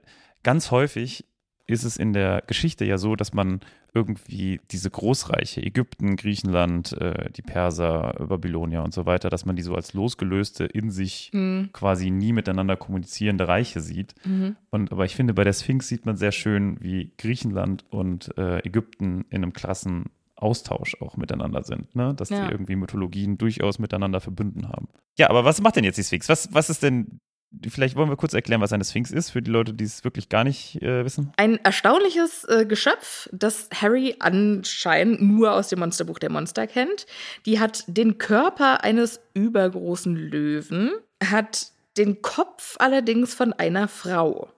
[0.43, 1.26] ganz häufig
[1.67, 3.62] ist es in der Geschichte ja so, dass man
[3.93, 9.62] irgendwie diese Großreiche, Ägypten, Griechenland, äh, die Perser, Babylonier und so weiter, dass man die
[9.62, 11.69] so als losgelöste, in sich mhm.
[11.74, 14.13] quasi nie miteinander kommunizierende Reiche sieht.
[14.26, 14.56] Mhm.
[14.69, 18.60] Und aber ich finde, bei der Sphinx sieht man sehr schön, wie Griechenland und äh,
[18.60, 20.06] Ägypten in einem klassen
[20.41, 22.13] Austausch auch miteinander sind, ne?
[22.15, 22.45] dass ja.
[22.45, 24.88] die irgendwie Mythologien durchaus miteinander verbunden haben.
[25.17, 26.30] Ja, aber was macht denn jetzt die Sphinx?
[26.30, 27.19] Was, was ist denn
[27.67, 30.30] Vielleicht wollen wir kurz erklären, was eine Sphinx ist, für die Leute, die es wirklich
[30.30, 31.34] gar nicht äh, wissen.
[31.36, 37.08] Ein erstaunliches äh, Geschöpf, das Harry anscheinend nur aus dem Monsterbuch der Monster kennt.
[37.47, 40.91] Die hat den Körper eines übergroßen Löwen,
[41.23, 44.49] hat den Kopf allerdings von einer Frau.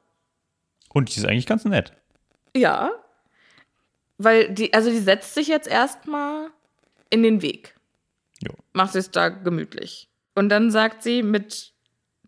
[0.94, 1.94] Und die ist eigentlich ganz nett.
[2.56, 2.92] Ja.
[4.24, 6.50] Weil die, also die setzt sich jetzt erstmal
[7.10, 7.76] in den Weg.
[8.46, 8.54] Jo.
[8.74, 10.10] Macht es da gemütlich.
[10.36, 11.74] Und dann sagt sie mit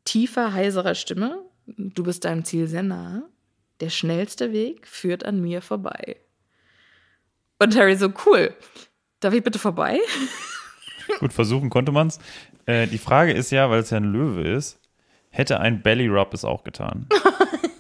[0.06, 3.24] tiefer, heiserer Stimme, du bist deinem Ziel sehr nah.
[3.80, 6.18] Der schnellste Weg führt an mir vorbei.
[7.60, 8.54] Und Harry so, cool.
[9.20, 10.00] Darf ich bitte vorbei?
[11.20, 12.20] Gut, versuchen konnte man's.
[12.66, 14.80] Äh, die Frage ist ja, weil es ja ein Löwe ist,
[15.30, 17.08] hätte ein Belly Rub es auch getan?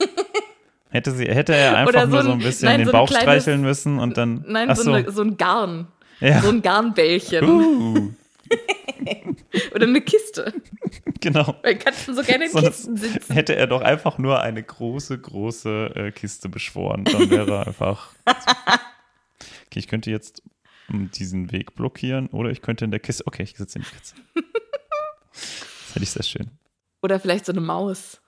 [0.94, 3.08] hätte, sie, hätte er einfach so nur ein, so ein bisschen nein, den so Bauch
[3.08, 4.46] kleines, streicheln müssen und dann.
[4.48, 5.88] Nein, so, eine, so, ein Garn.
[6.20, 6.42] Ja.
[6.42, 7.44] So ein Garnbällchen.
[7.44, 8.12] Uh.
[9.76, 10.54] Oder eine Kiste.
[11.20, 11.56] Genau.
[11.64, 13.34] Weil Katzen so gerne in so Kisten sitzen.
[13.34, 18.12] Hätte er doch einfach nur eine große, große äh, Kiste beschworen, dann wäre er einfach.
[18.26, 20.44] okay, ich könnte jetzt
[20.90, 23.26] diesen Weg blockieren oder ich könnte in der Kiste.
[23.26, 24.22] Okay, ich sitze in der Kiste.
[25.34, 26.52] das hätte ich sehr schön.
[27.02, 28.22] Oder vielleicht so eine Maus.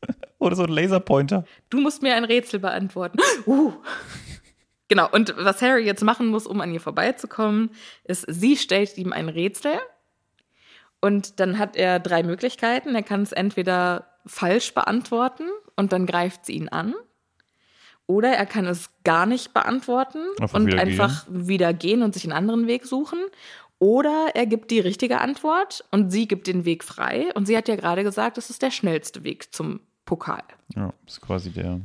[0.38, 1.44] oder so ein Laserpointer.
[1.70, 3.18] Du musst mir ein Rätsel beantworten.
[3.46, 3.72] Uh.
[4.88, 7.70] Genau, und was Harry jetzt machen muss, um an ihr vorbeizukommen,
[8.04, 9.72] ist, sie stellt ihm ein Rätsel
[11.00, 12.94] und dann hat er drei Möglichkeiten.
[12.94, 16.94] Er kann es entweder falsch beantworten und dann greift sie ihn an.
[18.06, 21.48] Oder er kann es gar nicht beantworten einfach und wieder einfach gehen.
[21.48, 23.18] wieder gehen und sich einen anderen Weg suchen.
[23.78, 27.32] Oder er gibt die richtige Antwort und sie gibt den Weg frei.
[27.34, 30.42] Und sie hat ja gerade gesagt, das ist der schnellste Weg zum Pokal.
[30.74, 31.80] Ja, das ist quasi der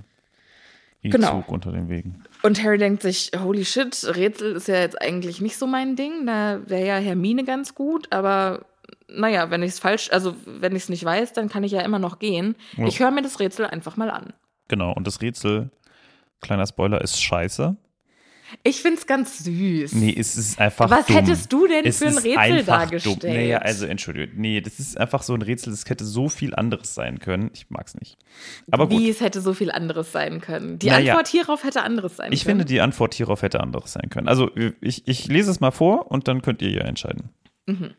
[1.03, 2.23] E-Zug unter den Wegen.
[2.43, 6.25] Und Harry denkt sich, holy shit, Rätsel ist ja jetzt eigentlich nicht so mein Ding.
[6.25, 8.65] Da wäre ja Hermine ganz gut, aber
[9.07, 11.81] naja, wenn ich es falsch, also wenn ich es nicht weiß, dann kann ich ja
[11.81, 12.55] immer noch gehen.
[12.77, 12.85] Ja.
[12.85, 14.33] Ich höre mir das Rätsel einfach mal an.
[14.67, 15.71] Genau, und das Rätsel,
[16.39, 17.75] kleiner Spoiler, ist scheiße.
[18.63, 19.93] Ich find's ganz süß.
[19.93, 21.15] Nee, es ist einfach Was dumm.
[21.17, 23.23] hättest du denn es für ein Rätsel dargestellt?
[23.23, 23.29] Dumm.
[23.31, 24.31] Naja, also entschuldige.
[24.39, 27.49] Nee, das ist einfach so ein Rätsel, das hätte so viel anderes sein können.
[27.53, 28.17] Ich mag's nicht.
[28.71, 28.99] Aber gut.
[28.99, 30.79] Wie es hätte so viel anderes sein können.
[30.79, 31.13] Die Naja.
[31.13, 32.59] Antwort hierauf hätte anderes sein Ich können.
[32.59, 34.27] finde, die Antwort hierauf hätte anderes sein können.
[34.27, 34.49] Also,
[34.81, 37.29] ich, ich lese es mal vor und dann könnt ihr ja entscheiden.
[37.65, 37.91] Mhm.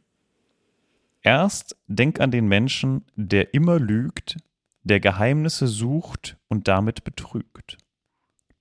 [1.23, 4.37] Erst denk an den Menschen, der immer lügt,
[4.83, 7.79] der Geheimnisse sucht und damit betrügt.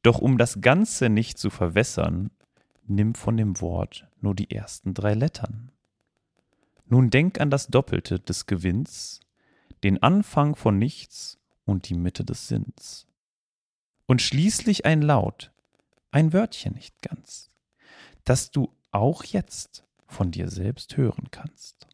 [0.03, 2.31] Doch um das Ganze nicht zu verwässern,
[2.87, 5.71] nimm von dem Wort nur die ersten drei Lettern.
[6.85, 9.21] Nun denk an das Doppelte des Gewinns,
[9.83, 13.07] den Anfang von nichts und die Mitte des Sinns.
[14.07, 15.51] Und schließlich ein Laut,
[16.11, 17.49] ein Wörtchen nicht ganz,
[18.25, 21.87] das du auch jetzt von dir selbst hören kannst.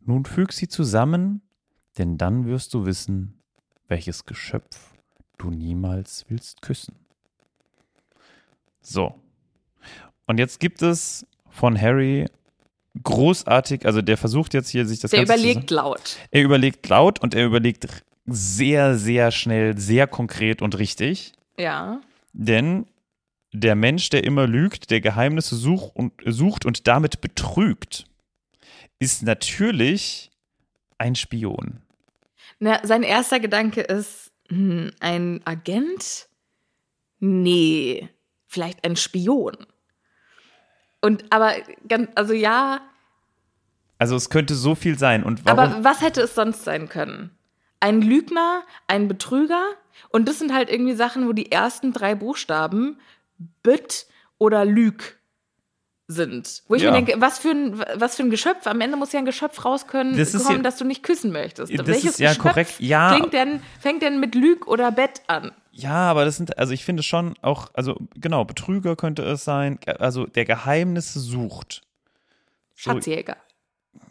[0.00, 1.42] Nun füg sie zusammen,
[1.98, 3.42] denn dann wirst du wissen,
[3.88, 4.97] welches Geschöpf
[5.38, 6.94] du niemals willst küssen.
[8.80, 9.14] So.
[10.26, 12.26] Und jetzt gibt es von Harry
[13.02, 16.16] großartig, also der versucht jetzt hier sich das Der Ganze zu- überlegt laut.
[16.30, 17.86] er überlegt laut und er überlegt
[18.26, 21.32] sehr, sehr schnell, sehr konkret und richtig.
[21.58, 22.00] Ja.
[22.32, 22.86] Denn
[23.52, 28.04] der Mensch, der immer lügt, der Geheimnisse such und, sucht und damit betrügt,
[28.98, 30.30] ist natürlich
[30.98, 31.80] ein Spion.
[32.58, 36.28] Na, sein erster Gedanke ist, hm, ein Agent?
[37.20, 38.08] Nee,
[38.46, 39.56] vielleicht ein Spion.
[41.00, 41.52] Und aber
[41.86, 42.80] ganz, also ja,
[43.98, 45.22] Also es könnte so viel sein.
[45.22, 45.58] Und warum?
[45.58, 47.30] aber was hätte es sonst sein können?
[47.80, 49.62] Ein Lügner, ein Betrüger?
[50.10, 52.98] Und das sind halt irgendwie Sachen, wo die ersten drei Buchstaben
[53.62, 54.06] Büt
[54.38, 55.17] oder Lüg
[56.08, 56.62] sind.
[56.68, 56.90] Wo ich Ja.
[56.90, 58.66] mir denke, was für, ein, was für ein Geschöpf?
[58.66, 61.72] Am Ende muss ja ein Geschöpf rauskommen, Das kommen, ja- das du nicht küssen möchtest.
[61.78, 62.74] Das Welches ist ja Geschöpf korrekt.
[62.80, 63.14] Ja.
[63.14, 65.52] Klingt denn, fängt denn mit Lüg oder Bett an?
[65.70, 69.78] ja, aber das sind, also ich finde schon auch, also genau, Betrüger könnte es sein,
[70.00, 71.82] also der Geheimnisse sucht.
[72.74, 73.36] So, Schatzjäger.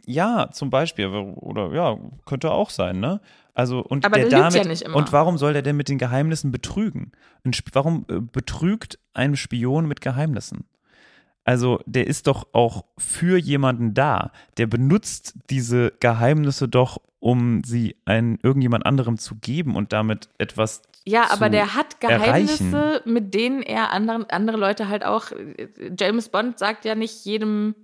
[0.05, 1.07] Ja, zum Beispiel.
[1.07, 3.19] Oder ja, könnte auch sein, ne?
[3.53, 4.95] Also, und Aber der der damit, ja nicht immer.
[4.95, 7.11] Und warum soll der denn mit den Geheimnissen betrügen?
[7.73, 10.65] Warum äh, betrügt ein Spion mit Geheimnissen?
[11.47, 14.33] Also, der ist doch auch für jemanden da.
[14.57, 20.81] Der benutzt diese Geheimnisse doch, um sie ein, irgendjemand anderem zu geben und damit etwas
[21.05, 22.69] Ja, aber der hat erreichen.
[22.69, 25.31] Geheimnisse, mit denen er anderen, andere Leute halt auch.
[25.97, 27.75] James Bond sagt ja nicht jedem.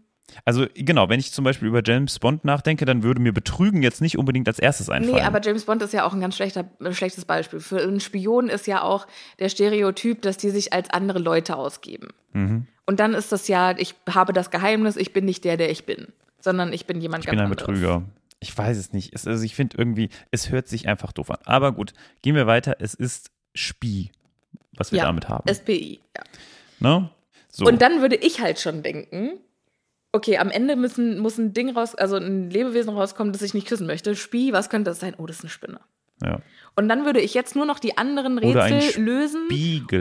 [0.43, 4.01] Also, genau, wenn ich zum Beispiel über James Bond nachdenke, dann würde mir Betrügen jetzt
[4.01, 5.15] nicht unbedingt als erstes einfallen.
[5.15, 7.61] Nee, aber James Bond ist ja auch ein ganz schlechter, ein schlechtes Beispiel.
[7.61, 9.07] Für einen Spion ist ja auch
[9.39, 12.09] der Stereotyp, dass die sich als andere Leute ausgeben.
[12.33, 12.67] Mhm.
[12.85, 15.85] Und dann ist das ja, ich habe das Geheimnis, ich bin nicht der, der ich
[15.85, 16.07] bin,
[16.39, 17.65] sondern ich bin jemand Ich ganz bin ein anderes.
[17.65, 18.03] Betrüger.
[18.39, 19.13] Ich weiß es nicht.
[19.13, 21.39] Es, also ich finde irgendwie, es hört sich einfach doof an.
[21.45, 22.75] Aber gut, gehen wir weiter.
[22.79, 24.11] Es ist Spie,
[24.75, 25.47] was wir Ja, damit haben.
[25.53, 26.23] SPI, ja.
[26.79, 27.09] ne?
[27.49, 27.65] So.
[27.65, 29.39] Und dann würde ich halt schon denken,
[30.11, 33.67] okay, am Ende müssen, muss ein Ding raus, also ein Lebewesen rauskommen, das ich nicht
[33.67, 34.15] küssen möchte.
[34.15, 35.13] Spie, was könnte das sein?
[35.17, 35.79] Oh, das ist eine Spinne.
[36.21, 36.39] ja.
[36.75, 39.47] Und dann würde ich jetzt nur noch die anderen Rätsel lösen,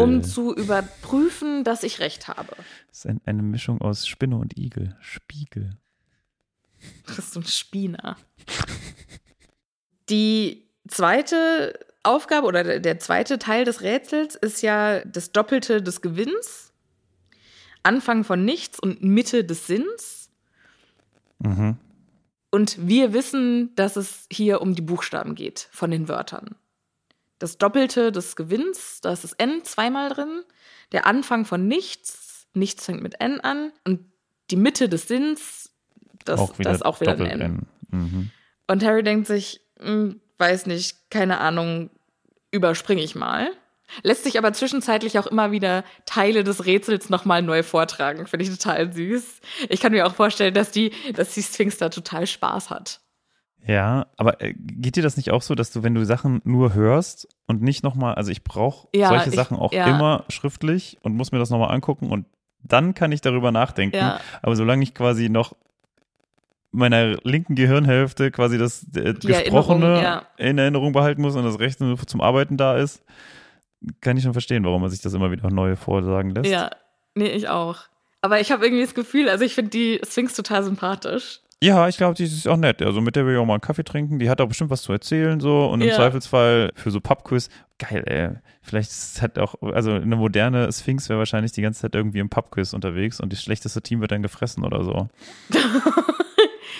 [0.00, 2.56] um zu überprüfen, dass ich recht habe.
[2.88, 4.96] Das ist ein, eine Mischung aus Spinne und Igel.
[5.00, 5.76] Spiegel.
[7.06, 8.16] Das ist so ein Spiener.
[10.08, 16.00] Die zweite Aufgabe oder der- der zweite Teil des Rätsels ist ja das Doppelte des
[16.00, 16.72] Gewinns,
[17.85, 20.30] Anfang von nichts und Mitte des Sinns.
[21.38, 21.76] Mhm.
[22.50, 26.56] Und wir wissen, dass es hier um die Buchstaben geht von den Wörtern.
[27.42, 30.44] Das Doppelte des Gewinns, da ist das N zweimal drin.
[30.92, 33.72] Der Anfang von nichts, nichts fängt mit N an.
[33.85, 33.98] Und
[34.52, 35.72] die Mitte des Sinns,
[36.24, 37.40] das, auch wieder das ist auch wieder ein N.
[37.40, 37.66] N.
[37.90, 38.31] Mhm.
[38.68, 41.90] Und Harry denkt sich, hm, weiß nicht, keine Ahnung,
[42.52, 43.50] überspringe ich mal.
[44.05, 48.28] Lässt sich aber zwischenzeitlich auch immer wieder Teile des Rätsels nochmal neu vortragen.
[48.28, 49.40] Finde ich total süß.
[49.68, 53.00] Ich kann mir auch vorstellen, dass die, dass die Sphinx da total Spaß hat.
[53.64, 56.75] Ja, aber äh, geht dir das nicht auch so, dass du, wenn du Sachen nur
[56.75, 59.87] hörst und nicht nochmal, also ich brauche Ja, solche ich- Sachen auch ja.
[59.87, 62.27] immer schriftlich und muss mir das nochmal angucken und
[62.64, 63.96] dann kann ich darüber nachdenken.
[63.96, 64.20] Ja.
[64.42, 65.55] Aber solange ich quasi noch
[66.70, 71.85] meiner linken Gehirnhälfte quasi das äh, Gesprochene Erinnerung, in Erinnerung behalten muss und das Rechte
[71.85, 73.03] nur zum Arbeiten da ist,
[74.01, 76.51] kann ich schon verstehen, warum man sich das immer wieder neu vorsagen lässt.
[76.51, 76.70] Ja,
[77.14, 77.79] nee, ich auch.
[78.22, 81.40] Aber ich habe irgendwie das Gefühl, also ich finde die Sphinx total sympathisch.
[81.62, 82.83] Ja, ich glaube, die ist auch nett.
[82.83, 84.18] Also mit der will ich auch mal einen Kaffee trinken.
[84.18, 85.94] Die hat auch bestimmt was zu erzählen so und im Ja.
[85.94, 87.48] Zweifelsfall für so Pubquiz.
[87.79, 88.31] Geil, ey.
[88.62, 92.29] Vielleicht ist halt auch, also eine moderne Sphinx wäre wahrscheinlich die ganze Zeit irgendwie im
[92.29, 95.09] Pubquiz unterwegs und das schlechteste Team wird dann gefressen oder so.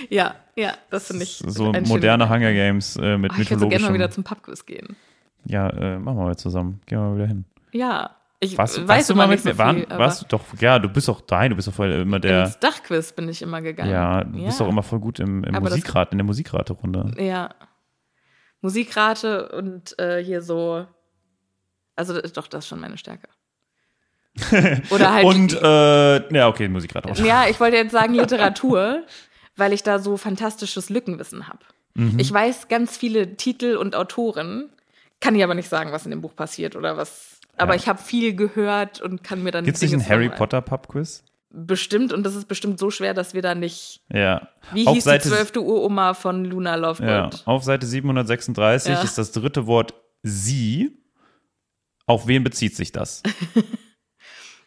[0.09, 1.43] Ja, ja, das finde ich.
[1.47, 4.67] so moderne Hunger Games äh, mit Oh, ich würde so gerne mal wieder zum Pubquiz
[4.67, 4.97] gehen.
[5.45, 6.81] ja, äh, machen wir mal zusammen.
[6.87, 7.45] Gehen wir mal wieder hin.
[7.73, 8.11] Ja.
[8.45, 9.55] Ich Warst, weiß du mal mit so mir?
[9.55, 12.19] viel, Waren, warst du doch, ja, du bist doch nein, du bist doch voll immer
[12.19, 12.47] der.
[12.47, 13.91] ins Dachquiz bin ich immer gegangen.
[13.93, 17.13] Ja, du bist doch immer voll gut im, im Aber das- Musikrat, in der Musikraterunde.
[17.23, 17.51] Ja.
[18.61, 20.87] Musikrate und äh, hier so.
[21.95, 23.29] Also doch, das ist schon meine Stärke.
[24.91, 25.25] Oder halt.
[25.27, 27.13] Und, äh, ja, okay, Musikrater.
[27.25, 29.05] ja, ich wollte jetzt sagen Literatur,
[29.57, 31.61] weil ich da so fantastisches Lückenwissen habe.
[31.95, 32.19] Mhm.
[32.19, 34.71] Ich weiß ganz viele Titel und Autoren,
[35.21, 37.32] kann ich aber nicht sagen, was in dem Buch passiert oder was.
[37.57, 37.81] Aber Ja.
[37.81, 39.65] ich habe viel gehört und kann mir dann.
[39.65, 40.29] Gibt es nicht einen Harry.
[40.31, 41.25] Potter Pub-Quiz?
[41.51, 44.01] Bestimmt, und das ist bestimmt so schwer, dass wir da nicht.
[44.11, 44.49] Ja.
[44.73, 47.43] Wie auf hieß Seite, die zwölfte Uroma von Luna ja, Lovegood?
[47.47, 49.03] auf Seite 736 Ja.
[49.03, 50.99] ist das dritte Wort sie.
[52.07, 53.23] Auf wen bezieht sich das?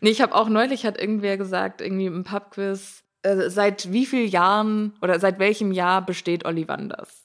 [0.01, 4.27] Nee, ich habe auch neulich hat irgendwer gesagt, irgendwie im Pubquiz, äh, seit wie vielen
[4.27, 7.23] Jahren oder seit welchem Jahr besteht Ollivanders?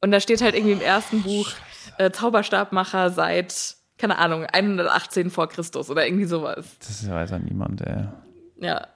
[0.00, 1.50] Und da steht halt irgendwie im ersten Buch
[1.98, 6.76] äh, Zauberstabmacher seit, keine Ahnung, 118 vor Christus oder irgendwie sowas.
[6.78, 8.04] Das weiß ja niemand, ey.
[8.58, 8.86] Ja.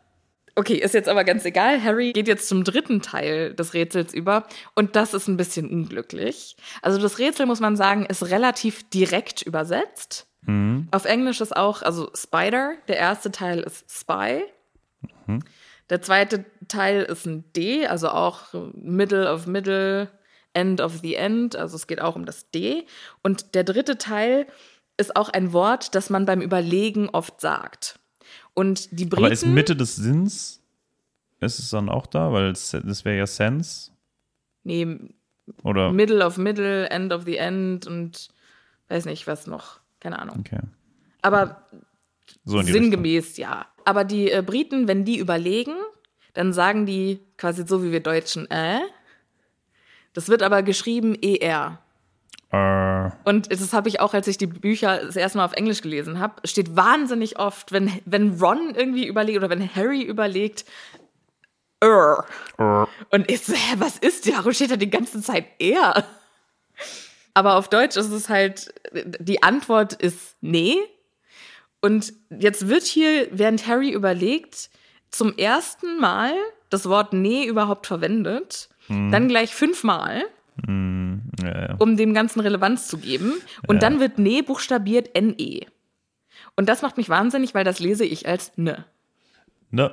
[0.55, 1.83] Okay, ist jetzt aber ganz egal.
[1.83, 6.59] Harry geht jetzt zum dritten Teil des Rätsels über und das ist ein bisschen unglücklich.
[6.83, 10.27] Also das Rätsel, muss man sagen, ist relativ direkt übersetzt.
[10.43, 10.89] Mhm.
[10.91, 14.45] Auf Englisch ist auch, also Spider, der erste Teil ist Spy.
[15.89, 20.11] Der zweite Teil ist ein D, also auch Middle of Middle,
[20.55, 22.87] End of the End, also es geht auch um das D.
[23.23, 24.47] Und der dritte Teil
[24.99, 27.99] ist auch ein Wort, das man beim Überlegen oft sagt.
[28.55, 29.25] Und die Briten.
[29.25, 30.61] Aber ist Mitte des Sinns,
[31.41, 32.33] ist es dann auch da?
[32.33, 33.93] Weil es, das wäre ja Sense.
[34.65, 34.99] nee,
[35.63, 35.93] Oder?
[35.93, 38.29] Middle of Middle, End of the End und
[38.89, 39.81] weiß nicht, was noch.
[40.01, 40.37] Keine Ahnung.
[40.41, 40.61] Okay.
[41.23, 41.63] Aber
[42.45, 42.91] So in die Richtung.
[42.91, 43.67] Sinngemäß, ja.
[43.85, 45.75] Aber die äh, Briten, wenn die überlegen,
[46.35, 48.81] dann sagen die quasi so wie wir Deutschen, äh.
[50.13, 51.79] Das wird aber geschrieben ER.
[52.51, 55.83] Äh, Und das habe ich auch, als ich die Bücher das erste Mal auf Englisch
[55.83, 60.65] gelesen habe, steht wahnsinnig oft, wenn, wenn Ron irgendwie überlegt oder wenn Harry überlegt,
[61.81, 62.25] er.
[62.59, 64.39] äh, Und ich so, hä, was ist der?
[64.39, 66.05] Warum steht da die ganze Zeit er?
[67.35, 70.77] Aber auf Deutsch ist es halt, die Antwort ist nee.
[71.81, 74.71] Und jetzt wird hier, während Harry überlegt,
[75.11, 76.35] zum ersten Mal
[76.71, 78.69] das Wort nee überhaupt verwendet.
[78.89, 80.25] Dann gleich fünfmal,
[81.43, 81.77] ja, ja.
[81.79, 83.35] um dem Ganzen Relevanz zu geben.
[83.67, 83.81] Und Ja.
[83.81, 85.61] dann wird nee buchstabiert NE.
[86.57, 88.85] Und das macht mich wahnsinnig, weil das lese ich als ne.
[89.71, 89.93] Ne,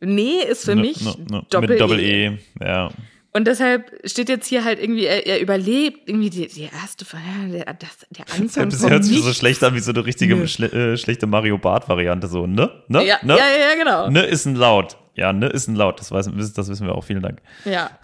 [0.00, 1.46] Nee ist für ne, mich ne, ne.
[1.50, 2.26] Doppel, Mit Doppel E.
[2.26, 2.38] E.
[2.60, 2.90] Ja.
[3.34, 7.06] Und deshalb steht jetzt hier halt irgendwie, er, er überlebt irgendwie die, die erste,
[7.50, 10.46] der, das, der Anfang Das hört sich so schlecht an wie so eine richtige Nö.
[10.46, 12.26] schle äh, schlechte Mario Bart-Variante.
[12.26, 12.70] So, ne?
[12.88, 13.06] Ne?
[13.06, 13.38] Ja, ne?
[13.38, 14.10] ja, ja, ja, genau.
[14.10, 14.98] Ne ist ein Laut.
[15.14, 15.98] Ja, ne ist ein Laut.
[16.00, 17.04] Das, weiß, das wissen wir auch.
[17.04, 17.40] Vielen Dank.
[17.64, 17.90] Ja.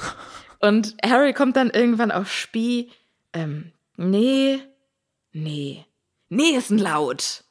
[0.60, 2.90] Und Harry kommt dann irgendwann auf Spie.
[3.32, 4.60] Ähm, nee,
[5.32, 5.84] nee,
[6.28, 7.44] nee ist ein Laut.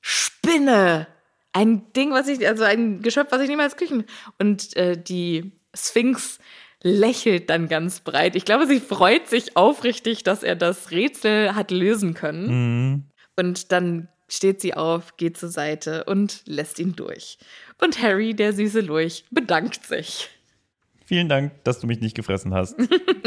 [0.00, 1.06] Spinne.
[1.52, 4.04] Ein Ding, was ich, also ein Geschöpf, was ich niemals küchen.
[4.38, 6.38] Und äh, die Sphinx
[6.82, 8.36] lächelt dann ganz breit.
[8.36, 12.46] Ich glaube, sie freut sich aufrichtig, dass er das Rätsel hat lösen können.
[12.46, 13.04] Mhm.
[13.36, 17.38] Und dann steht sie auf, geht zur Seite und lässt ihn durch.
[17.78, 20.30] Und Harry, der süße Lurch, bedankt sich.
[21.10, 22.76] Vielen Dank, dass du mich nicht gefressen hast.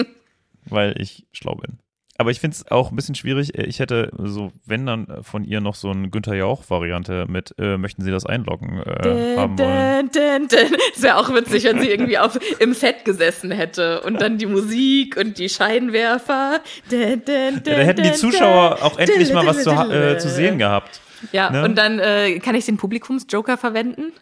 [0.69, 1.79] weil ich schlau bin.
[2.17, 3.59] Aber ich finde es auch ein bisschen schwierig.
[3.59, 8.01] Ich hätte so, wenn dann von ihr noch so eine Günther Jauch-Variante mit, äh, möchten
[8.01, 10.09] Sie das einloggen äh, haben wollen.
[10.13, 10.77] Dun, dun, dun.
[10.93, 14.45] Das wäre auch witzig, wenn sie irgendwie auf, im Set gesessen hätte und dann die
[14.45, 16.61] Musik und die Scheinwerfer.
[16.89, 20.57] Dun, dun, Ja, da hätten die Zuschauer auch endlich mal was zu, äh, zu sehen
[20.57, 21.01] gehabt.
[21.33, 21.65] Ja, ne?
[21.65, 24.13] und dann äh, kann ich den Publikumsjoker verwenden.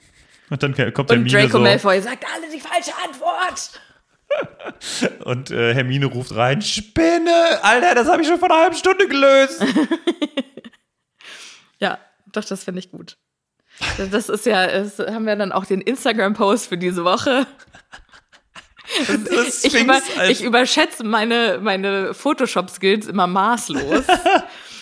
[0.51, 3.81] Und dann kommt Und Hermine Draco so Malfoy sagt alle die falsche Antwort.
[5.25, 7.59] und äh, Hermine ruft rein, Spinne!
[7.63, 9.65] Alter, das habe ich schon vor einer halben Stunde gelöst.
[11.79, 11.97] Ja,
[12.31, 13.17] doch, das finde ich gut.
[13.97, 17.47] Das ist ja, das haben wir dann auch den Instagram-Post für diese Woche.
[19.63, 24.03] Ich, über, ich überschätze meine, meine Photoshop-Skills immer maßlos.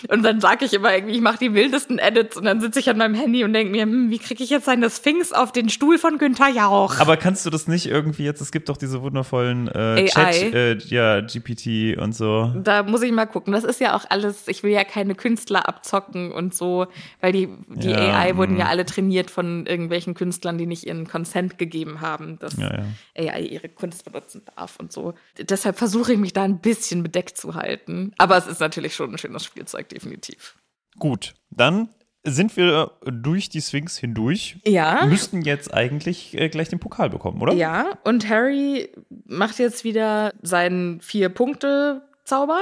[0.08, 2.88] Und dann sage ich immer irgendwie, ich mache die wildesten Edits und dann sitze ich
[2.90, 5.68] an meinem Handy und denke mir, hm, wie kriege ich jetzt seine Sphinx auf den
[5.68, 6.98] Stuhl von Günther Jauch?
[6.98, 10.06] Aber kannst du das nicht irgendwie jetzt, es gibt doch diese wundervollen äh.
[10.06, 12.52] Chat, äh, ja, GPT und so.
[12.56, 13.52] Da muss ich mal gucken.
[13.52, 16.86] Das ist ja auch alles, ich will ja keine Künstler abzocken und so,
[17.20, 21.06] weil die, die Ja, AI wurden ja alle trainiert von irgendwelchen Künstlern, die nicht ihren
[21.06, 22.82] Consent gegeben haben, dass Ja,
[23.16, 23.32] ja.
[23.32, 25.14] AI ihre Kunst benutzen darf und so.
[25.38, 28.12] Deshalb versuche ich mich da ein bisschen bedeckt zu halten.
[28.18, 30.56] Aber es ist natürlich schon ein schönes Spielzeug, definitiv.
[30.98, 31.88] Gut, dann
[32.22, 34.58] sind wir durch die Sphinx hindurch.
[34.66, 35.06] Ja.
[35.06, 37.54] Müssten jetzt eigentlich äh, gleich den Pokal bekommen, oder?
[37.54, 38.90] Ja, und Harry
[39.24, 42.60] macht jetzt wieder seinen Vier-Punkte-Zauber.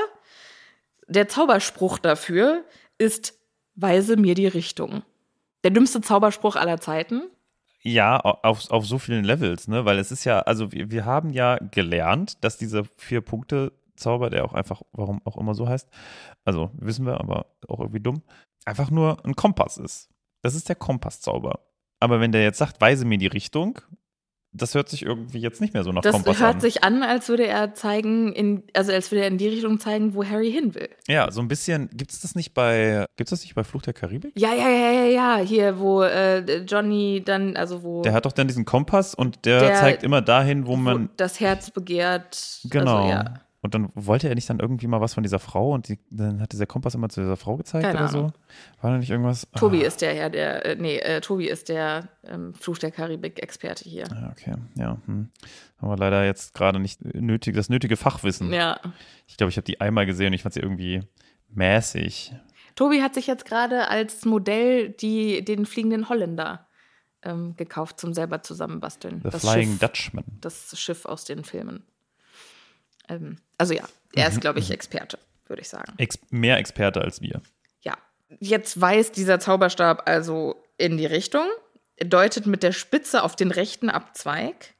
[1.08, 2.64] Der Zauberspruch dafür
[2.98, 3.34] ist
[3.74, 5.02] Weise mir die Richtung.
[5.64, 7.22] Der dümmste Zauberspruch aller Zeiten.
[7.82, 9.84] Ja, au- auf, auf so vielen Levels, ne?
[9.84, 12.84] Weil es ist ja, also wir, wir haben ja gelernt, dass dieser
[13.98, 15.88] Vier-Punkte-Zauber, der auch einfach, warum auch immer so heißt,
[16.44, 18.22] also wissen wir, aber auch irgendwie dumm,
[18.64, 20.08] einfach nur ein Kompass ist.
[20.42, 21.60] Das ist der Kompasszauber.
[22.00, 23.80] Aber wenn der jetzt sagt, weise mir die Richtung,
[24.52, 26.60] das hört sich irgendwie jetzt nicht mehr so nach Das Kompass hört an.
[26.60, 30.14] sich an, als würde er zeigen, in, also als würde er in die Richtung zeigen,
[30.14, 30.88] wo Harry hin will.
[31.06, 33.82] ja, so ein bisschen, gibt es das nicht bei, gibt es das nicht bei Fluch
[33.82, 34.32] der Karibik?
[34.38, 35.36] Ja, ja, ja, ja, ja.
[35.44, 39.60] Hier, wo äh, Johnny dann, also wo, Der hat doch dann diesen Kompass und der,
[39.60, 42.60] Der- zeigt immer dahin, wo wo man das Herz begehrt.
[42.70, 42.96] Genau.
[42.96, 43.34] Also, ja.
[43.60, 46.40] Und dann wollte er nicht dann irgendwie mal was von dieser Frau und die, dann
[46.40, 48.18] hat dieser Kompass immer zu dieser Frau gezeigt Keine oder so?
[48.18, 48.32] Ahnung.
[48.80, 49.48] War da nicht irgendwas?
[49.56, 52.92] Tobi Ah, ist der Herr, der, äh, nee, äh, Tobi ist der ähm, Fluch der
[52.92, 54.04] Karibik-Experte hier.
[54.04, 54.98] ja, okay, ja.
[55.06, 55.30] Hm.
[55.78, 58.52] Aber leider jetzt gerade nicht nötig, das nötige Fachwissen.
[58.52, 58.78] Ja.
[59.26, 61.02] Ich glaube, ich habe die einmal gesehen und ich fand sie irgendwie
[61.48, 62.34] mäßig.
[62.76, 66.68] Tobi hat sich jetzt gerade als Modell die, den fliegenden Holländer
[67.22, 69.20] ähm, gekauft zum selber zusammenbasteln.
[69.24, 70.24] The das Flying Schiff, Dutchman.
[70.40, 71.82] Das Schiff aus den Filmen.
[73.08, 73.84] Ähm, also ja,
[74.14, 75.92] er Mhm, ist, glaube ich, Experte, würde ich sagen.
[75.98, 77.40] Ex mehr Experte als wir.
[77.82, 77.96] Ja,
[78.40, 81.46] jetzt weist dieser Zauberstab also in die Richtung,
[81.96, 84.74] Er deutet mit der Spitze auf den rechten Abzweig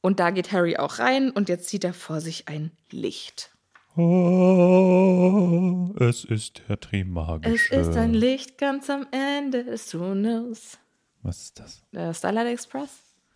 [0.00, 3.50] und da geht Harry auch rein und jetzt sieht er vor sich ein Licht.
[3.96, 7.74] Oh, es ist der Es Trimagische.
[7.74, 10.78] ist ein Licht ganz am Ende des Tunnels.
[11.22, 11.82] Was ist das?
[11.92, 12.90] Äh, Starlight Express?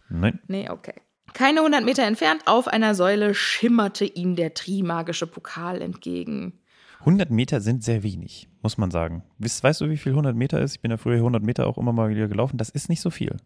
[0.09, 0.41] Nein.
[0.49, 0.95] Nee, okay.
[1.33, 6.61] Keine 100 Meter entfernt, auf einer Säule schimmerte ihm der Trimagische Pokal entgegen.
[7.01, 9.23] 100 Meter sind sehr wenig, muss man sagen.
[9.39, 10.75] Weißt, weißt du, wie viel 100 Meter ist?
[10.77, 12.57] Ich bin ja früher 100 Meter auch immer mal wieder gelaufen.
[12.59, 13.37] Das ist nicht so viel.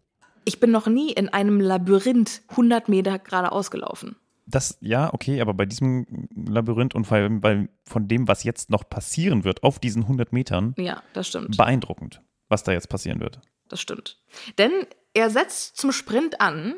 [0.45, 4.15] Ich bin noch nie in einem Labyrinth 100 Meter geradeaus gelaufen.
[4.47, 8.69] Das, ja, okay, aber bei diesem Labyrinth und vor allem bei, von dem, was jetzt
[8.71, 11.55] noch passieren wird auf diesen 100 Metern, Ja, das stimmt.
[11.57, 13.39] beeindruckend, was da jetzt passieren wird.
[13.69, 14.19] Das stimmt.
[14.57, 14.71] Denn
[15.13, 16.73] er setzt zum Sprint an,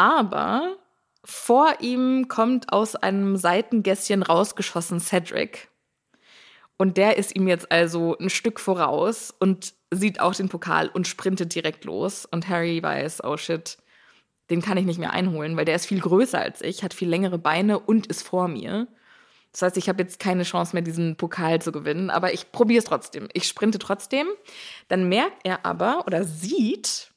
[0.00, 0.78] aber
[1.22, 5.68] vor ihm kommt aus einem Seitengässchen rausgeschossen Cedric.
[6.78, 11.06] Und der ist ihm jetzt also ein Stück voraus und sieht auch den Pokal und
[11.06, 12.24] sprintet direkt los.
[12.24, 13.76] Und Harry weiß, oh shit,
[14.48, 17.10] den kann ich nicht mehr einholen, weil der ist viel größer als ich, hat viel
[17.10, 18.88] längere Beine und ist vor mir.
[19.52, 22.78] Das heißt, ich habe jetzt keine Chance mehr, diesen Pokal zu gewinnen, aber ich probiere
[22.78, 23.28] es trotzdem.
[23.34, 24.28] Ich sprinte trotzdem.
[24.88, 27.09] Dann merkt er aber oder sieht,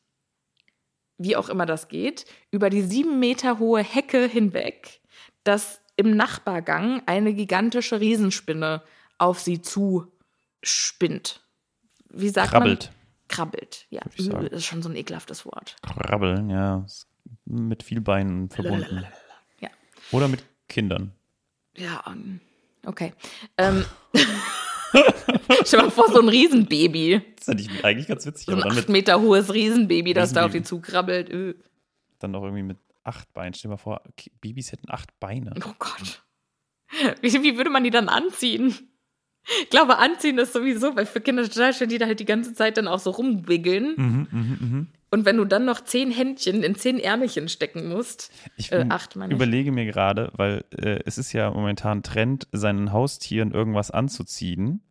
[1.17, 5.01] wie auch immer das geht, über die sieben Meter hohe Hecke hinweg,
[5.43, 8.81] dass im Nachbargang eine gigantische Riesenspinne
[9.17, 10.11] auf sie zu
[10.63, 11.41] spinnt.
[12.09, 12.85] Wie sagt Krabbelt.
[12.85, 12.93] man?
[13.27, 14.01] Krabbelt, ja.
[14.15, 14.47] ich sagen.
[14.49, 15.75] Das ist schon so ein ekelhaftes Wort.
[15.81, 16.85] Krabbeln, ja.
[17.45, 19.05] Mit viel Beinen verbunden.
[19.59, 19.69] Ja.
[20.11, 21.13] Oder mit Kindern.
[21.75, 22.39] Ja, ähm,
[22.85, 23.13] okay.
[23.57, 23.85] Ähm,
[25.65, 27.21] Stell dir mal vor, so ein Riesenbaby.
[27.35, 30.45] Das fände ich eigentlich ganz witzig, So aber ein acht Meter hohes Riesenbaby, das da
[30.45, 30.87] auf die Riesenbaby.
[30.87, 31.29] zukrabbelt.
[31.31, 31.55] Öh.
[32.19, 33.53] dann noch irgendwie mit acht Beinen.
[33.53, 34.01] Stell dir mal vor,
[34.41, 35.53] Babys hätten acht Beine.
[35.65, 36.23] Oh Gott.
[37.21, 38.75] Wie, wie würde man die dann anziehen?
[39.61, 42.53] Ich glaube, anziehen ist sowieso, weil für Kinder total schön, die da halt die ganze
[42.53, 43.93] Zeit dann auch so rumwiggeln.
[43.97, 44.87] Mhm, mhm, mhm.
[45.13, 49.15] Und wenn du dann noch zehn Händchen in zehn Ärmelchen stecken musst, Ich Äh, acht,
[49.15, 49.35] meine ich.
[49.35, 54.81] überlege mir gerade, weil äh, es ist ja momentan Trend, seinen Haustieren irgendwas anzuziehen.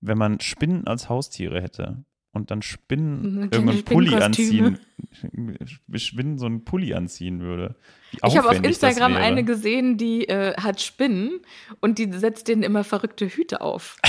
[0.00, 4.78] Wenn man Spinnen als Haustiere hätte und dann Spinnen irgendeinen Pulli anziehen,
[5.94, 7.76] Spinnen so einen Pulli anziehen würde.
[8.26, 11.42] Ich habe auf Instagram eine gesehen, die äh, hat Spinnen
[11.80, 13.98] und die setzt denen immer verrückte Hüte auf.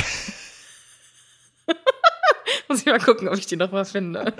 [2.67, 4.33] Muss ich mal gucken, ob ich die noch mal finde.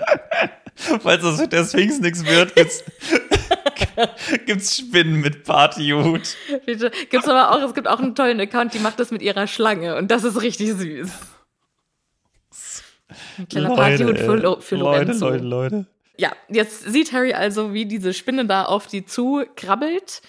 [0.74, 2.84] Falls das mit der Sphinx nichts wird, gibt's,
[4.46, 6.36] gibt's Spinnen mit Partyhut.
[6.66, 6.90] Bitte.
[7.10, 9.96] Gibt's aber auch, es gibt auch einen tollen Account, die macht das mit ihrer Schlange
[9.96, 11.10] und das ist richtig süß.
[13.38, 15.28] Ein kleiner Partyhut für, für Leute, Lorenzo.
[15.28, 15.86] Leute, Leute.
[16.16, 20.20] Ja, jetzt sieht Harry also, wie diese Spinne da auf die zu krabbelt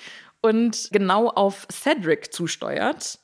[0.41, 3.20] und genau auf Cedric zusteuert.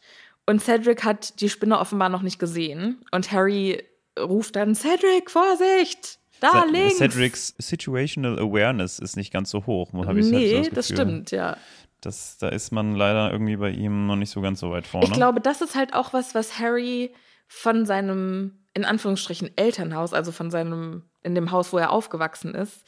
[0.47, 3.03] Und Cedric hat die Spinne offenbar noch nicht gesehen.
[3.11, 3.83] Und Harry
[4.19, 6.19] ruft dann: Cedric, Vorsicht!
[6.41, 6.97] Da Ce- links!
[6.97, 11.05] Cedrics Situational Awareness ist nicht ganz so hoch, habe ich nee, so das Gefühl.
[11.05, 11.57] stimmt, ja.
[12.01, 15.07] Das, da ist man leider irgendwie bei ihm noch nicht so ganz so weit vorne.
[15.07, 17.13] Ich glaube, das ist halt auch was, was Harry
[17.47, 22.83] von seinem, in Anführungsstrichen, Elternhaus, also von seinem, in dem Haus, wo er aufgewachsen ist,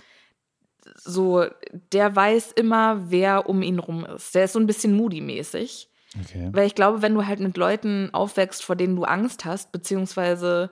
[0.96, 1.46] so,
[1.92, 4.36] der weiß immer, wer um ihn rum ist.
[4.36, 5.90] Der ist so ein bisschen moody-mäßig.
[6.22, 6.50] okay.
[6.52, 10.70] Weil ich glaube, wenn du halt mit Leuten aufwächst, vor denen du Angst hast, beziehungsweise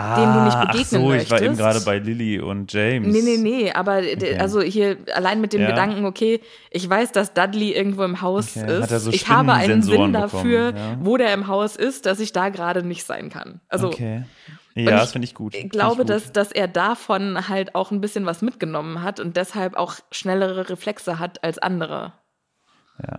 [0.00, 1.58] ah, denen du nicht ach begegnen so, ich war eben möchtest.
[1.58, 3.06] gerade bei Lily und James.
[3.14, 4.38] Nee, nee, nee, aber Okay.
[4.38, 5.68] also hier allein mit dem Ja.
[5.70, 6.40] Gedanken, okay,
[6.70, 8.82] ich weiß, dass Dudley irgendwo im Haus Okay, ist.
[8.84, 11.06] hat er so ich habe einen Sinn dafür, bekommen, ja.
[11.06, 13.60] wo der im Haus ist, dass ich da gerade nicht sein kann.
[13.68, 14.24] Also okay.
[14.74, 15.54] Ja, das finde ich gut.
[15.54, 16.10] ich glaube, gut.
[16.10, 20.70] dass, dass er davon halt auch ein bisschen was mitgenommen hat und deshalb auch schnellere
[20.70, 22.12] Reflexe hat als andere.
[23.02, 23.18] Ja.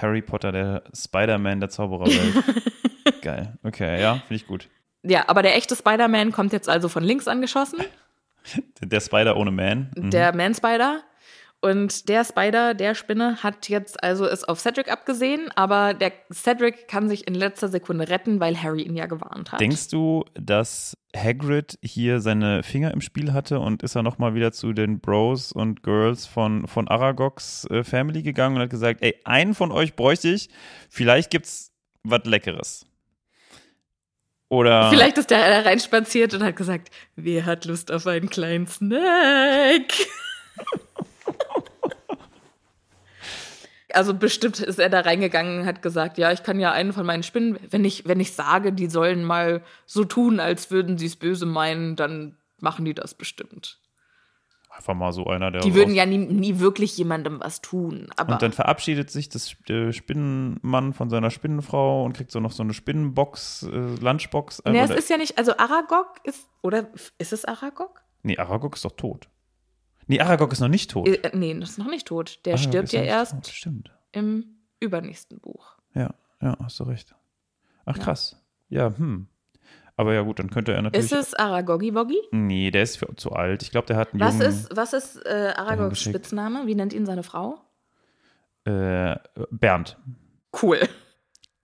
[0.00, 2.34] Harry Potter, der Spider-Man der Zaubererwelt.
[3.22, 3.58] Geil.
[3.62, 4.68] Okay, ja, finde ich gut.
[5.02, 7.80] Ja, aber der echte Spider-Man kommt jetzt also von links angeschossen,
[8.80, 9.90] Der, der Spider ohne Man.
[9.96, 10.10] Mhm.
[10.10, 11.02] der Man-Spider.
[11.64, 16.88] Und der Spider, der Spinne, hat jetzt also es auf Cedric abgesehen, aber der Cedric
[16.88, 19.60] kann sich in letzter Sekunde retten, weil Harry ihn ja gewarnt hat.
[19.60, 24.50] Denkst du, dass Hagrid hier seine Finger im Spiel hatte und ist er nochmal wieder
[24.50, 29.14] zu den Bros und Girls von, von Aragogs äh, Family gegangen und hat gesagt, ey,
[29.22, 30.48] einen von euch bräuchte ich,
[30.90, 31.70] vielleicht gibt's
[32.02, 32.86] was Leckeres.
[34.52, 38.66] Oder Vielleicht ist der da reinspaziert und hat gesagt, wer hat Lust auf einen kleinen
[38.66, 39.90] Snack?
[43.94, 47.04] Also bestimmt ist er da reingegangen und hat gesagt, ja, ich kann ja einen von
[47.04, 51.04] meinen Spinnen, wenn ich, wenn ich sage, die sollen mal so tun, als würden sie
[51.04, 53.81] es böse meinen, dann machen die das bestimmt.
[54.72, 58.08] Einfach mal so einer, der Die würden ja nie, nie wirklich jemandem was tun.
[58.16, 62.52] Aber Und dann verabschiedet sich das der Spinnenmann von seiner Spinnenfrau und kriegt so noch
[62.52, 63.68] so eine Spinnenbox, äh,
[64.00, 64.62] Lunchbox.
[64.66, 68.02] nee, es Oder- ist ja nicht, also Aragog ist, oder ist es Aragog?
[68.22, 69.28] nee, Aragog ist doch tot.
[70.06, 71.08] Nee, Aragog ist noch nicht tot.
[71.08, 72.40] Äh, nee, das ist noch nicht tot.
[72.44, 73.34] Der Aragog stirbt ja erst
[74.12, 74.44] im
[74.80, 75.76] übernächsten Buch.
[75.94, 77.14] Ja, ja, hast du recht.
[77.84, 78.36] Ach, krass.
[78.68, 79.28] Ja, hm.
[79.96, 81.12] Aber ja, gut, dann könnte er natürlich.
[81.12, 82.18] Ist es Aragogi Woggi?
[82.30, 83.62] nee, der ist für, zu alt.
[83.62, 84.48] Ich glaube, der hat einen Was jungen.
[84.48, 86.00] ist, was ist äh, Aragogs.
[86.02, 86.66] Spitzname?
[86.66, 87.58] Wie nennt ihn seine Frau?
[88.64, 89.16] Äh,
[89.50, 89.98] Bernd,
[90.62, 90.78] Cool.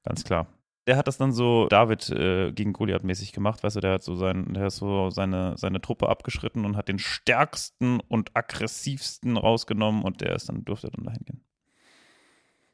[0.05, 0.47] ganz klar.
[0.87, 4.03] Der hat das dann so David äh, gegen Goliath mäßig gemacht, weißt du, der hat
[4.03, 9.37] so sein, der hat so seine, seine Truppe abgeschritten und hat den stärksten und aggressivsten
[9.37, 11.45] rausgenommen und der ist dann, durfte dann dahin gehen.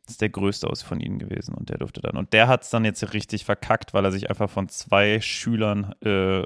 [0.04, 2.16] Das ist der größte aus von ihnen gewesen und der durfte dann.
[2.16, 5.94] Und der hat es dann jetzt richtig verkackt, weil er sich einfach von zwei Schülern
[6.02, 6.44] äh,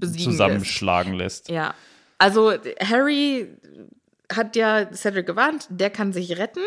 [0.00, 1.48] zusammenschlagen lässt.
[1.48, 1.74] Ja.
[2.18, 3.48] Also Harry
[4.32, 6.64] hat ja Cedric gewarnt, der kann sich retten,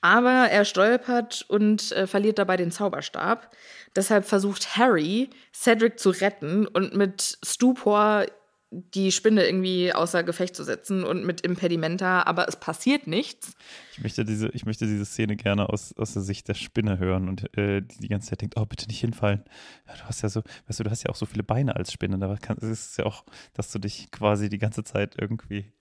[0.00, 3.50] aber er stolpert und äh, verliert dabei den Zauberstab.
[3.96, 8.26] Deshalb versucht Harry, Cedric zu retten und mit Stupor
[8.70, 13.54] die Spinne irgendwie außer Gefecht zu setzen und mit Impedimenta, aber es passiert nichts.
[13.92, 17.28] Ich möchte diese, ich möchte diese Szene gerne aus, aus der Sicht der Spinne hören
[17.28, 19.42] und äh, die die ganze Zeit denkt, oh, bitte nicht hinfallen.
[19.86, 21.92] Ja, du hast ja so, weißt du, du hast ja auch so viele Beine als
[21.92, 22.18] Spinne.
[22.18, 25.72] Da kann, es ist ja auch, dass du dich quasi die ganze Zeit irgendwie.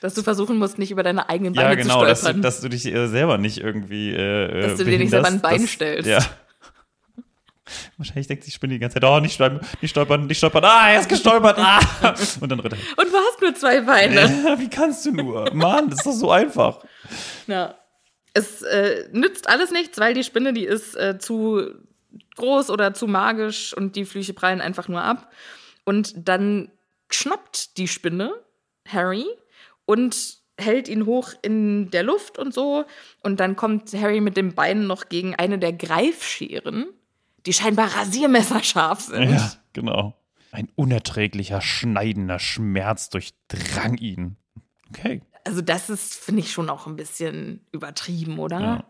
[0.00, 2.42] Dass du versuchen musst, nicht über deine eigenen Beine ja, genau, zu dass du, stolpern.
[2.42, 4.12] dass du dich äh, selber nicht irgendwie.
[4.12, 6.08] Äh, Dass du dir nicht selber ein Bein das, stellst.
[6.08, 6.20] Ja.
[7.96, 10.90] Wahrscheinlich denkt die Spinne die ganze Zeit, oh, nicht stolpern, nicht stolpern, nicht stolpern, ah,
[10.90, 11.80] er ist gestolpert, ah.
[12.40, 12.78] Und dann rennt er.
[13.02, 14.20] und du hast nur zwei Beine.
[14.58, 15.52] Wie kannst du nur?
[15.52, 16.84] Mann, das ist doch so einfach.
[17.46, 17.74] Ja.
[18.34, 21.70] Es äh, nützt alles nichts, weil die Spinne, die ist äh, zu
[22.36, 25.32] groß oder zu magisch und die Flüche prallen einfach nur ab.
[25.84, 26.70] Und dann
[27.10, 28.34] schnappt die Spinne
[28.86, 29.24] Harry
[29.86, 32.84] und hält ihn hoch in der Luft und so.
[33.22, 36.86] Und dann kommt Harry mit dem Bein noch gegen eine der Greifscheren,
[37.46, 39.30] die scheinbar rasiermesserscharf sind.
[39.30, 40.14] Ja, genau.
[40.52, 44.36] Ein unerträglicher, schneidender Schmerz durchdrang ihn.
[44.90, 45.22] Okay.
[45.44, 48.60] Also das ist, finde ich, schon auch ein bisschen übertrieben, oder?
[48.60, 48.84] Ja.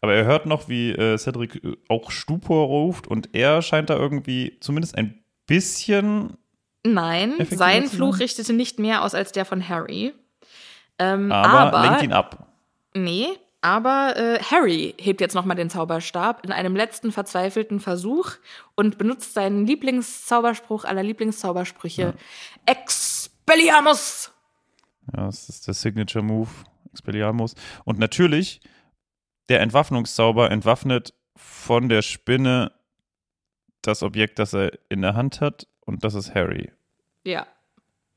[0.00, 3.96] Aber er hört noch, wie äh, Cedric äh, auch Stupor ruft und er scheint da
[3.96, 6.38] irgendwie zumindest ein bisschen,
[6.86, 7.88] Nein, sein?
[7.88, 10.14] Fluch richtete nicht mehr aus als der von Harry.
[10.98, 12.48] Ähm, aber, aber, lenkt ihn ab.
[12.94, 13.26] nee,
[13.60, 18.32] aber äh, Harry hebt jetzt nochmal den Zauberstab in einem letzten verzweifelten Versuch
[18.76, 22.14] und benutzt seinen Lieblingszauberspruch aller Lieblingszaubersprüche
[22.66, 24.32] Expelliarmus!
[25.16, 26.50] Ja, das ist der Signature Move,
[26.92, 27.54] Expelliarmus.
[27.84, 28.60] Und natürlich,
[29.48, 32.72] der Entwaffnungszauber entwaffnet von der Spinne
[33.82, 36.70] das Objekt, das er in der Hand hat und das ist Harry.
[37.24, 37.46] Ja.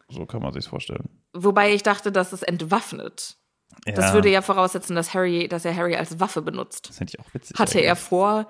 [0.09, 1.09] So kann man sich's vorstellen.
[1.33, 3.37] Wobei ich dachte, dass es entwaffnet.
[3.85, 6.89] Das würde ja voraussetzen, dass Harry, dass er Harry als Waffe benutzt.
[6.89, 7.57] Das finde ich auch witzig.
[7.57, 8.47] Hatte er vor,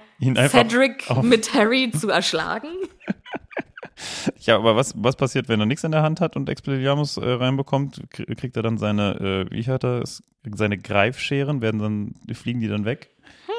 [0.50, 2.68] Cedric auf- mit Harry zu erschlagen?
[4.40, 7.30] Ja, aber was, was passiert, wenn er nichts in der Hand hat und Expelliarmus äh,
[7.30, 8.02] reinbekommt?
[8.12, 10.24] Krie- Kriegt er dann seine, äh, wie hat er es,
[10.56, 11.62] seine Greifscheren?
[11.62, 13.12] Werden dann, fliegen die dann weg?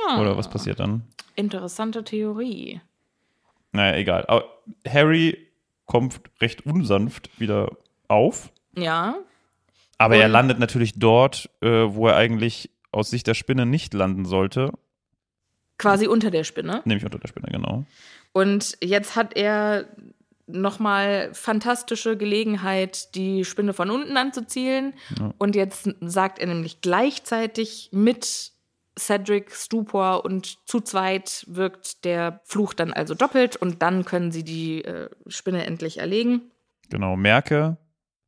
[0.08, 0.18] Hm.
[0.20, 1.02] Oder was passiert dann?
[1.36, 2.80] Interessante Theorie.
[3.70, 4.24] Naja, egal.
[4.26, 4.44] Aber
[4.88, 5.46] Harry
[5.86, 7.70] kommt recht unsanft wieder
[8.08, 9.14] auf, Ja.
[9.98, 13.94] Aber er Und- landet natürlich dort, äh, wo er eigentlich aus Sicht der Spinne nicht
[13.94, 14.72] landen sollte,
[15.78, 16.82] Quasi unter der Spinne.
[16.84, 17.84] nämlich unter der Spinne, genau.
[18.32, 19.86] Und jetzt hat er
[20.46, 24.94] nochmal fantastische Gelegenheit, die Spinne von unten anzuzielen.
[25.18, 25.32] Ja.
[25.38, 28.52] Und jetzt sagt er nämlich gleichzeitig mit
[28.98, 34.44] Cedric Stupor und zu zweit wirkt der Fluch dann also doppelt und dann können sie
[34.44, 36.50] die äh, Spinne endlich erlegen.
[36.90, 37.78] Genau, merke,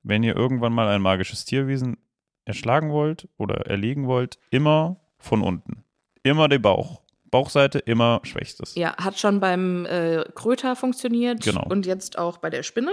[0.05, 1.96] wenn ihr irgendwann mal ein magisches Tierwesen
[2.44, 5.82] erschlagen wollt oder erlegen wollt, immer von unten.
[6.22, 7.00] Immer der Bauch.
[7.30, 8.76] Bauchseite, immer schwächstes.
[8.76, 11.66] Ja, hat schon beim äh, Kröter funktioniert Genau.
[11.68, 12.92] und jetzt auch bei der Spinne.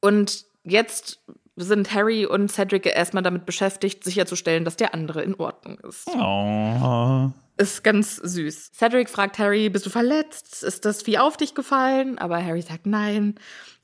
[0.00, 1.20] Und jetzt
[1.56, 6.06] sind Harry und Cedric erstmal damit beschäftigt, sicherzustellen, dass der andere in Ordnung ist.
[6.08, 7.30] Oh.
[7.62, 8.72] Ist ganz süß.
[8.72, 10.62] Cedric fragt Harry, bist du verletzt?
[10.64, 12.18] Ist das Vieh auf dich gefallen?
[12.18, 13.36] Aber Harry sagt nein,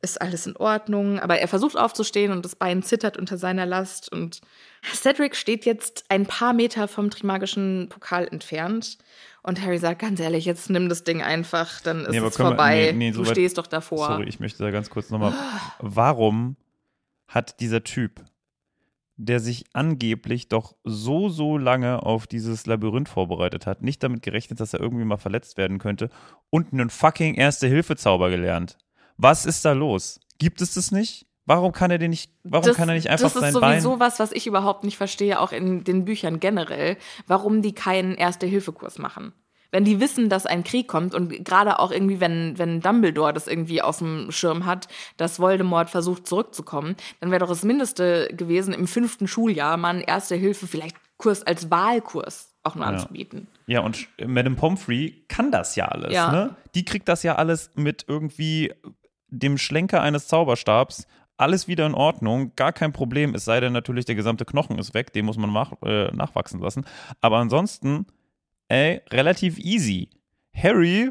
[0.03, 1.21] ist alles in Ordnung.
[1.21, 4.11] Aber er versucht aufzustehen und das Bein zittert unter seiner Last.
[4.11, 4.41] Und
[4.93, 8.99] Cedric steht jetzt ein paar Meter vom Trimagischen Pokal entfernt.
[9.43, 12.49] Und Harry sagt, ganz ehrlich, jetzt nimm das Ding einfach, dann ist Nee, es können
[12.51, 12.91] wir- vorbei.
[12.93, 14.09] nee, nee, so du stehst doch davor.
[14.09, 15.33] Sorry, ich möchte da ganz kurz nochmal.
[15.79, 16.57] Warum
[17.29, 18.25] hat dieser Typ,
[19.19, 24.61] der sich angeblich doch so, so lange auf dieses Labyrinth vorbereitet hat, nicht damit gerechnet,
[24.61, 26.09] dass er irgendwie mal verletzt werden könnte
[26.51, 28.79] und einen fucking Erste-Hilfe-Zauber gelernt?
[29.17, 30.21] Was ist da los?
[30.39, 31.27] Gibt es das nicht?
[31.47, 33.91] Warum kann er den nicht, warum das, kann er nicht einfach Das ist sein sowieso
[33.93, 34.01] Bein.
[34.01, 36.97] was, was ich überhaupt nicht verstehe, auch in den Büchern generell,
[37.27, 39.33] warum die keinen Erste-Hilfe-Kurs machen.
[39.71, 43.47] Wenn die wissen, dass ein Krieg kommt und gerade auch irgendwie, wenn, wenn Dumbledore das
[43.47, 44.89] irgendwie auf dem Schirm hat,
[45.19, 50.01] dass Voldemort versucht zurückzukommen, dann wäre doch das Mindeste gewesen, im fünften Schuljahr mal einen
[50.01, 52.93] Erste-Hilfe, vielleicht Kurs als Wahlkurs auch nur Ja.
[52.93, 53.49] anzubieten.
[53.67, 56.31] Ja, und Madame Pomfrey kann das ja alles, Ja.
[56.31, 56.57] ne?
[56.75, 58.73] Die kriegt das ja alles mit irgendwie
[59.29, 61.07] dem Schlenker eines Zauberstabs
[61.41, 64.93] alles wieder in Ordnung, gar kein Problem, es sei denn natürlich, der gesamte Knochen ist
[64.93, 66.85] weg, den muss man nach, äh, nachwachsen lassen.
[67.21, 68.07] Aber ansonsten,
[68.69, 70.11] ey, relativ easy.
[70.55, 71.11] Harry,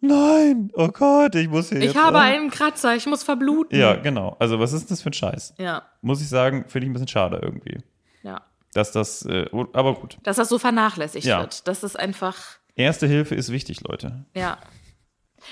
[0.00, 3.78] nein, oh Gott, ich muss hier Ich jetzt, habe äh, einen Kratzer, ich muss verbluten.
[3.78, 4.36] Ja, genau.
[4.38, 5.54] Also, was ist denn das für ein Scheiß?
[5.58, 7.78] Ja, Muss ich sagen, finde ich ein bisschen schade irgendwie.
[8.22, 8.42] ja.
[8.72, 10.18] Dass das, äh, aber gut.
[10.24, 11.38] Dass das so vernachlässigt Ja.
[11.42, 11.68] wird.
[11.68, 12.36] Das ist einfach.
[12.74, 14.24] Erste Hilfe ist wichtig, Leute.
[14.34, 14.58] Ja.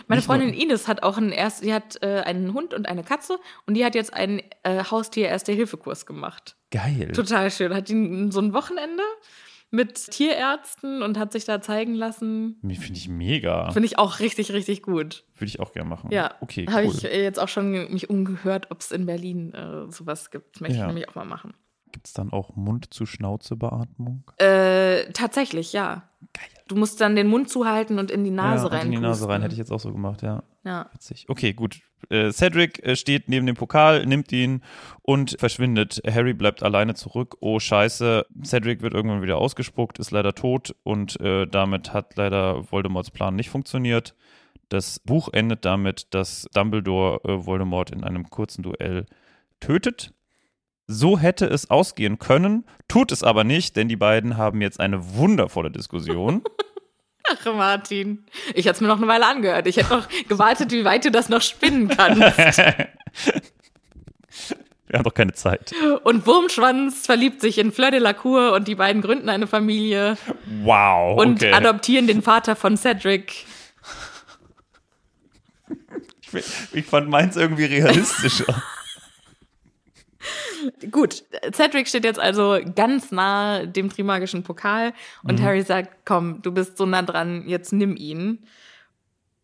[0.09, 2.89] Meine Nicht nur- Freundin Ines hat auch einen erst, die hat äh, einen Hund und
[2.89, 6.57] eine Katze und die hat jetzt einen äh, Haustier-Erste-Hilfe-Kurs gemacht.
[6.73, 7.13] Geil.
[7.15, 7.73] Total schön.
[7.73, 9.03] Hat die so ein Wochenende
[9.73, 12.59] mit Tierärzten und hat sich da zeigen lassen.
[12.61, 13.71] Finde ich mega.
[13.73, 15.25] Finde ich auch richtig, richtig gut.
[15.35, 16.11] Würde ich auch gerne machen.
[16.13, 16.35] Ja.
[16.41, 16.95] Okay, Habe cool.
[16.95, 20.61] ich äh, jetzt auch schon mich umgehört, ob es in Berlin äh, sowas gibt.
[20.61, 20.83] Möchte Ja.
[20.85, 21.55] ich nämlich auch mal machen.
[21.93, 24.25] Gibt es dann auch Mund-zu-Schnauze-Beatmung?
[24.39, 26.03] Äh, tatsächlich, ja.
[26.33, 26.47] Geil.
[26.69, 28.87] Du musst dann den Mund zuhalten und in die Nase ja, rein.
[28.87, 30.43] und in die Nase rein, hätte ich jetzt auch so gemacht, ja.
[30.65, 30.89] Ja.
[30.93, 31.27] Witzig.
[31.29, 31.81] Okay, gut.
[32.09, 34.63] Äh, Cedric äh, steht neben dem Pokal, nimmt ihn
[35.03, 36.01] und verschwindet.
[36.09, 37.37] Harry bleibt alleine zurück.
[37.41, 38.27] Oh, scheiße.
[38.45, 43.37] Cedric wird irgendwann wieder ausgespuckt, ist leider tot und äh, damit hat leider Voldemorts Plan
[43.37, 44.15] nicht funktioniert.
[44.69, 49.07] Das Buch endet damit, dass Dumbledore äh, Voldemort in einem kurzen Duell
[49.61, 50.13] tötet.
[50.87, 55.15] So hätte es ausgehen können, tut es aber nicht, denn die beiden haben jetzt eine
[55.15, 56.43] wundervolle Diskussion.
[57.31, 58.27] Ach, Martin.
[58.55, 59.67] Ich hätte es mir noch eine Weile angehört.
[59.69, 62.37] Ich hätte noch gewartet, wie weit du das noch spinnen kannst.
[64.89, 65.73] Wir haben doch keine Zeit.
[66.05, 70.19] Und Wurmschwanz verliebt sich in Fleur de la Cour und die beiden gründen eine Familie
[70.63, 71.19] Wow.
[71.19, 71.53] und okay.
[71.53, 73.47] adoptieren den Vater von Cedric.
[76.35, 78.63] Ich, ich fand meins irgendwie realistischer.
[80.91, 84.93] Gut, Cedric steht jetzt also ganz nah dem Trimagischen Pokal
[85.25, 85.45] und Mhm.
[85.45, 88.47] Harry sagt, komm, du bist so nah dran, jetzt nimm ihn.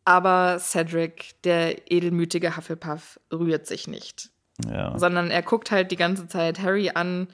[0.05, 4.31] Aber Cedric, der edelmütige Hufflepuff, rührt sich nicht.
[4.69, 4.99] ja.
[4.99, 7.29] sondern er guckt halt die ganze Zeit Harry an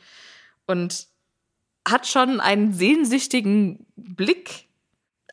[0.66, 1.06] und
[1.88, 4.66] hat schon einen sehnsüchtigen Blick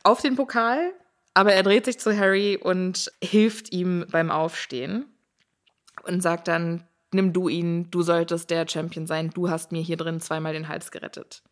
[0.02, 0.92] auf den Pokal,
[1.34, 5.04] aber er dreht sich zu Harry und hilft ihm beim Aufstehen
[6.04, 6.82] und sagt dann,
[7.14, 10.68] nimm du ihn, du solltest der Champion sein, du hast mir hier drin zweimal den
[10.68, 11.42] Hals gerettet.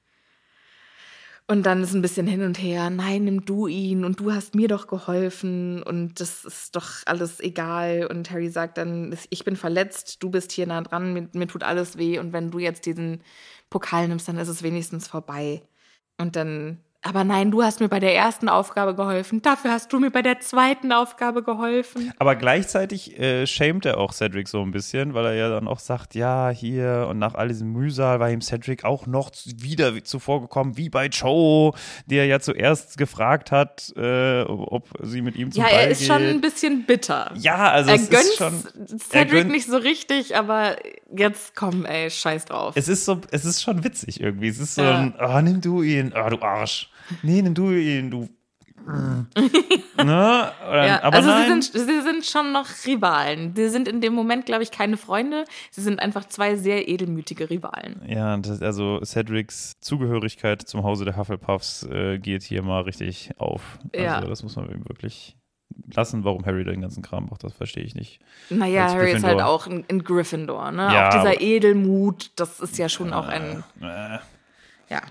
[1.51, 4.55] Und dann ist ein bisschen hin und her, nein, nimm du ihn und du hast
[4.55, 8.07] mir doch geholfen und das ist doch alles egal.
[8.09, 11.65] Und Harry sagt dann, ich bin verletzt, du bist hier nah dran, mir, mir tut
[11.65, 13.23] alles weh und wenn du jetzt diesen
[13.69, 15.63] Pokal nimmst, dann ist es wenigstens vorbei.
[16.19, 19.41] Und dann aber nein, du hast mir bei der ersten Aufgabe geholfen.
[19.41, 22.13] Dafür hast du mir bei der zweiten Aufgabe geholfen.
[22.19, 25.79] Aber gleichzeitig äh, schämt er auch Cedric so ein bisschen, weil er ja dann auch
[25.79, 30.43] sagt, ja, hier und nach all diesem Mühsal war ihm Cedric auch noch wieder zuvor
[30.43, 31.73] gekommen, wie bei Joe,
[32.05, 36.01] der ja zuerst gefragt hat, äh, ob sie mit ihm zum Ja, Ball er ist
[36.01, 36.09] geht.
[36.09, 37.33] schon ein bisschen bitter.
[37.35, 38.99] Ja, also er es gönnt ist schon.
[38.99, 40.77] Cedric gönnt- nicht so richtig, aber
[41.17, 42.75] jetzt komm, ey, scheiß drauf.
[42.77, 44.49] Es ist so, es ist schon witzig irgendwie.
[44.49, 44.99] Es ist so Ja.
[44.99, 46.90] ein, ah, nimm du ihn, ah, du Arsch.
[47.23, 48.29] Nee, nimm du ihn, du.
[48.87, 50.53] ne?
[50.69, 51.43] Oder, ja, aber also nein.
[51.63, 53.55] Sie, sind, sie sind schon noch Rivalen.
[53.55, 55.45] Sie sind in dem Moment, glaube ich, keine Freunde.
[55.71, 58.01] Sie sind einfach zwei sehr edelmütige Rivalen.
[58.07, 63.79] Ja, das, also Cedrics Zugehörigkeit zum Hause der Hufflepuffs äh, geht hier mal richtig auf.
[63.93, 64.21] Also Ja.
[64.23, 65.37] das muss man wirklich
[65.95, 66.25] lassen.
[66.25, 68.21] Warum Harry den ganzen Kram macht, das verstehe ich nicht.
[68.49, 69.47] Naja, Als Harry ist halt Gryffindor.
[69.47, 70.83] auch in, in Gryffindor, ne?
[70.93, 74.19] Ja, auch dieser Edelmut, das ist ja schon auch ein, Äh,
[74.89, 75.03] ja.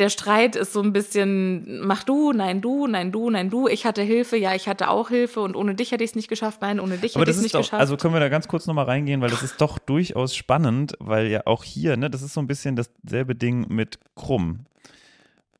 [0.00, 3.68] Der Streit ist so ein bisschen, mach du, nein du, nein du, nein du.
[3.68, 6.28] Ich hatte Hilfe, ja, ich hatte auch Hilfe und ohne dich hätte ich es nicht
[6.28, 7.80] geschafft, nein, ohne dich aber hätte ich es nicht doch, geschafft.
[7.80, 11.26] also können wir da ganz kurz nochmal reingehen, weil das ist doch durchaus spannend, weil
[11.26, 14.64] ja auch hier, ne, das ist so ein bisschen dasselbe Ding mit Krumm.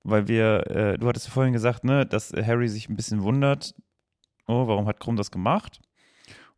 [0.05, 3.74] Weil wir, äh, du hattest vorhin gesagt, ne, dass Harry sich ein bisschen wundert,
[4.47, 5.80] oh, warum hat Krumm das gemacht?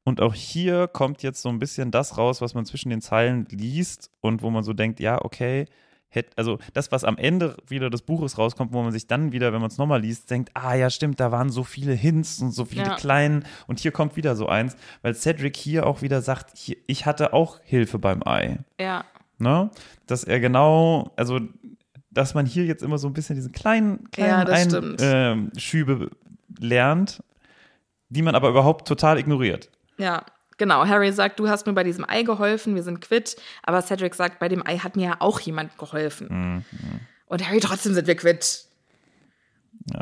[0.05, 3.47] Und auch hier kommt jetzt so ein bisschen das raus, was man zwischen den Zeilen
[3.51, 5.67] liest und wo man so denkt, ja, okay,
[6.13, 9.53] hätt, also das, was am Ende wieder des Buches rauskommt, wo man sich dann wieder,
[9.53, 12.53] wenn man es nochmal liest, denkt, ah ja, stimmt, da waren so viele Hints und
[12.53, 12.95] so viele Ja.
[12.97, 17.07] kleinen und hier kommt wieder so eins, weil Cedric hier auch wieder sagt, hier, ich
[17.07, 18.59] hatte auch Hilfe beim Ei.
[18.81, 19.05] ja,
[19.39, 19.71] Ne?
[20.07, 21.41] Dass er genau, also
[22.11, 25.01] dass man hier jetzt immer so ein bisschen diese kleinen, Ja, kleinen das Ein- stimmt.
[25.03, 26.11] ähm, Schübe
[26.61, 27.23] lernt,
[28.09, 29.71] die man aber überhaupt total ignoriert.
[29.99, 30.25] ja.
[30.59, 33.37] Genau, Harry sagt, du hast mir bei diesem Ei geholfen, wir sind quitt.
[33.63, 36.29] Aber Cedric sagt, bei dem Ei hat mir ja auch jemand geholfen.
[36.31, 36.65] Mhm,
[37.27, 38.67] Und Harry, trotzdem sind wir quitt.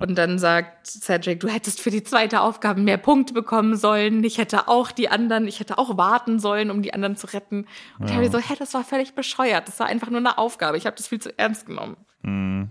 [0.01, 4.23] Und dann sagt Cedric, du hättest für die zweite Aufgabe mehr Punkte bekommen sollen.
[4.25, 7.67] Ich hätte auch die anderen, ich hätte auch warten sollen, um die anderen zu retten.
[7.99, 9.69] Und Harry so, hä, das war völlig bescheuert.
[9.69, 10.77] Das war einfach nur eine Aufgabe.
[10.77, 11.97] Ich habe das viel zu ernst genommen.
[12.23, 12.71] Mhm.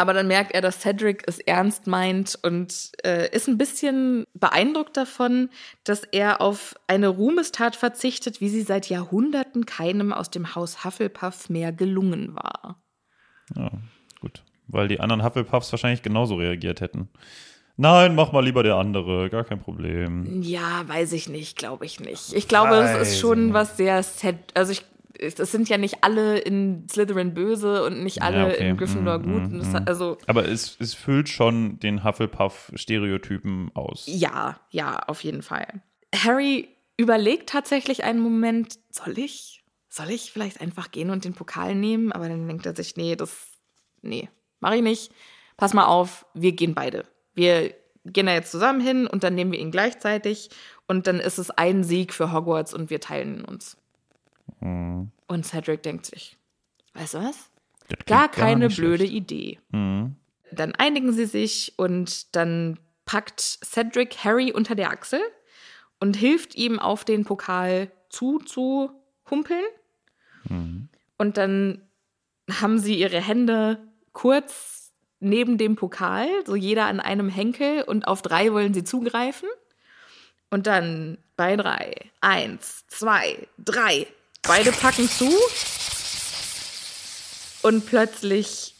[0.00, 4.96] Aber dann merkt er, dass Cedric es ernst meint und äh, ist ein bisschen beeindruckt
[4.96, 5.50] davon,
[5.84, 11.50] dass er auf eine Ruhmestat verzichtet, wie sie seit Jahrhunderten keinem aus dem Haus Hufflepuff
[11.50, 12.82] mehr gelungen war.
[13.54, 13.70] Ja,
[14.22, 14.42] gut.
[14.68, 17.10] Weil die anderen Hufflepuffs wahrscheinlich genauso reagiert hätten.
[17.76, 20.40] Nein, mach mal lieber der andere, gar kein Problem.
[20.40, 22.32] Ja, weiß ich nicht, glaube ich nicht.
[22.32, 24.36] Ich glaube, es ist schon was sehr set.
[24.54, 24.82] Also ich,
[25.18, 28.68] es sind ja nicht alle in Slytherin böse und nicht alle Ja, okay.
[28.70, 29.50] in Gryffindor Mm, gut.
[29.50, 29.82] mm, mm.
[29.86, 34.04] also Aber es, es füllt schon den Hufflepuff-Stereotypen aus.
[34.06, 35.82] ja, ja, auf jeden Fall.
[36.14, 39.64] Harry überlegt tatsächlich einen Moment, soll ich?
[39.88, 42.12] Soll ich vielleicht einfach gehen und den Pokal nehmen?
[42.12, 43.48] Aber dann denkt er sich, nee, das,
[44.02, 44.28] nee,
[44.60, 45.12] mache ich nicht.
[45.56, 47.04] Pass mal auf, wir gehen beide.
[47.34, 47.74] Wir
[48.06, 50.50] gehen da jetzt zusammen hin und dann nehmen wir ihn gleichzeitig
[50.86, 53.76] und dann ist es ein Sieg für Hogwarts und wir teilen uns.
[54.60, 55.10] Mhm.
[55.26, 56.36] Und Cedric denkt sich,
[56.94, 57.50] weißt du was?
[58.06, 59.12] Gar keine nicht blöde schlecht.
[59.12, 59.58] Idee.
[59.70, 60.16] Mhm.
[60.52, 65.20] Dann einigen sie sich und dann packt Cedric Harry unter der Achsel
[65.98, 68.90] und hilft ihm auf den Pokal zu zu
[69.28, 69.64] humpeln.
[70.48, 70.88] Mhm.
[71.18, 71.82] Und dann
[72.50, 73.78] haben sie ihre Hände
[74.12, 79.48] kurz neben dem Pokal, so jeder an einem Henkel und auf drei wollen sie zugreifen.
[80.48, 81.94] Und dann bei drei.
[82.20, 84.06] Eins, zwei, drei.
[84.42, 85.30] Beide packen zu.
[87.62, 88.74] Und plötzlich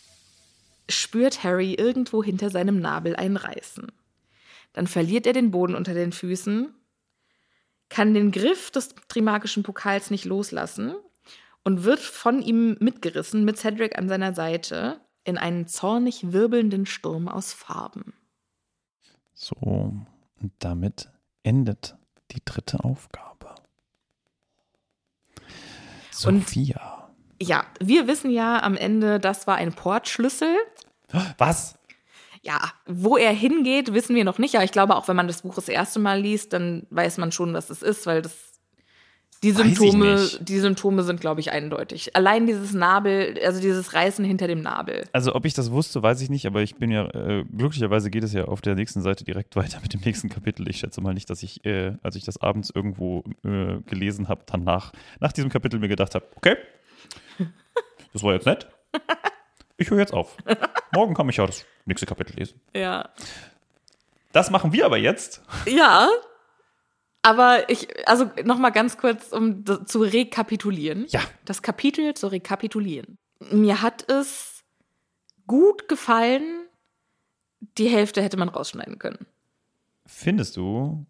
[0.89, 3.93] spürt Harry irgendwo hinter seinem Nabel ein Reißen.
[4.73, 6.75] Dann verliert er den Boden unter den Füßen,
[7.89, 10.95] kann den Griff des Trimagischen Pokals nicht loslassen
[11.65, 17.29] und wird von ihm mitgerissen mit Cedric an seiner Seite in einen zornig wirbelnden Sturm
[17.29, 18.15] aus Farben.
[19.35, 21.11] So, und damit
[21.43, 21.97] endet
[22.31, 23.40] die dritte Aufgabe.
[26.27, 27.09] Und- Sophia.
[27.43, 30.55] Ja, wir wissen ja am Ende, das war ein Portschlüssel.
[31.39, 31.75] Was?
[32.43, 34.55] Ja, wo er hingeht, wissen wir noch nicht.
[34.55, 37.33] Aber ich glaube, auch wenn man das Buch das erste Mal liest, dann weiß man
[37.33, 38.35] schon, was es ist, weil das
[39.43, 42.15] die Symptome, die Symptome sind, glaube ich, eindeutig.
[42.15, 45.07] Allein dieses Nabel, also dieses Reißen hinter dem Nabel.
[45.13, 48.23] Also, ob ich das wusste, weiß ich nicht, aber ich bin ja, äh, glücklicherweise geht
[48.23, 50.69] es ja auf der nächsten Seite direkt weiter mit dem nächsten Kapitel.
[50.69, 54.43] Ich schätze mal nicht, dass ich, äh, als ich das abends irgendwo äh, gelesen habe,
[54.45, 56.57] danach, nach diesem Kapitel mir gedacht habe, okay,
[58.13, 58.69] das war jetzt nett.
[59.79, 60.37] ich höre jetzt auf.
[60.95, 62.61] Morgen kann ich ja das nächste Kapitel lesen.
[62.75, 63.09] Ja.
[64.33, 65.43] Das machen wir aber jetzt.
[65.67, 66.09] Ja.
[67.23, 71.07] Aber ich, also nochmal ganz kurz, um zu rekapitulieren.
[71.09, 71.21] Ja.
[71.45, 73.19] Das Kapitel zu rekapitulieren.
[73.51, 74.63] Mir hat es
[75.47, 76.67] gut gefallen.
[77.77, 79.27] Die Hälfte hätte man rausschneiden können.
[80.07, 81.05] Findest du?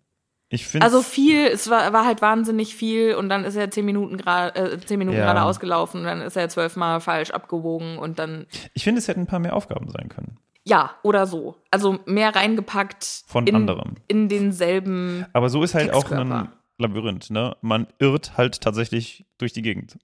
[0.52, 3.84] Ich finde Also viel, es war, war halt wahnsinnig viel und dann ist er zehn
[3.84, 5.24] Minuten gerade äh, zehn Minuten Ja.
[5.26, 9.20] gerade ausgelaufen und dann ist er zwölfmal falsch abgewogen und dann ich finde, es hätten
[9.20, 10.38] ein paar mehr Aufgaben sein können.
[10.70, 11.56] Ja oder so.
[11.70, 13.96] Also mehr reingepackt Von in, anderem.
[14.08, 15.26] in denselben.
[15.34, 16.48] Aber so ist halt auch ein.
[16.78, 17.56] Labyrinth, ne?
[17.60, 19.98] Man irrt halt tatsächlich durch die Gegend.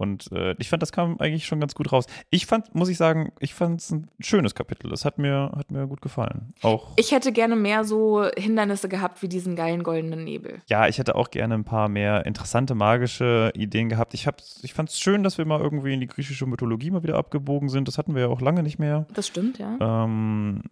[0.00, 2.06] Und äh, ich fand, das kam eigentlich schon ganz gut raus.
[2.30, 4.88] Ich fand, muss ich sagen, ich fand es ein schönes Kapitel.
[4.88, 6.54] Das hat mir, hat mir gut gefallen.
[6.62, 10.62] Auch, Ich hätte gerne mehr so Hindernisse gehabt wie diesen geilen goldenen Nebel.
[10.68, 14.14] ja, ich hätte auch gerne ein paar mehr interessante magische Ideen gehabt.
[14.14, 14.26] Ich,
[14.62, 17.68] ich fand es schön, dass wir mal irgendwie in die griechische Mythologie mal wieder abgebogen
[17.68, 17.86] sind.
[17.86, 19.06] Das hatten wir ja auch lange nicht mehr.
[19.12, 19.76] Das stimmt, ja.
[19.80, 20.62] Ähm,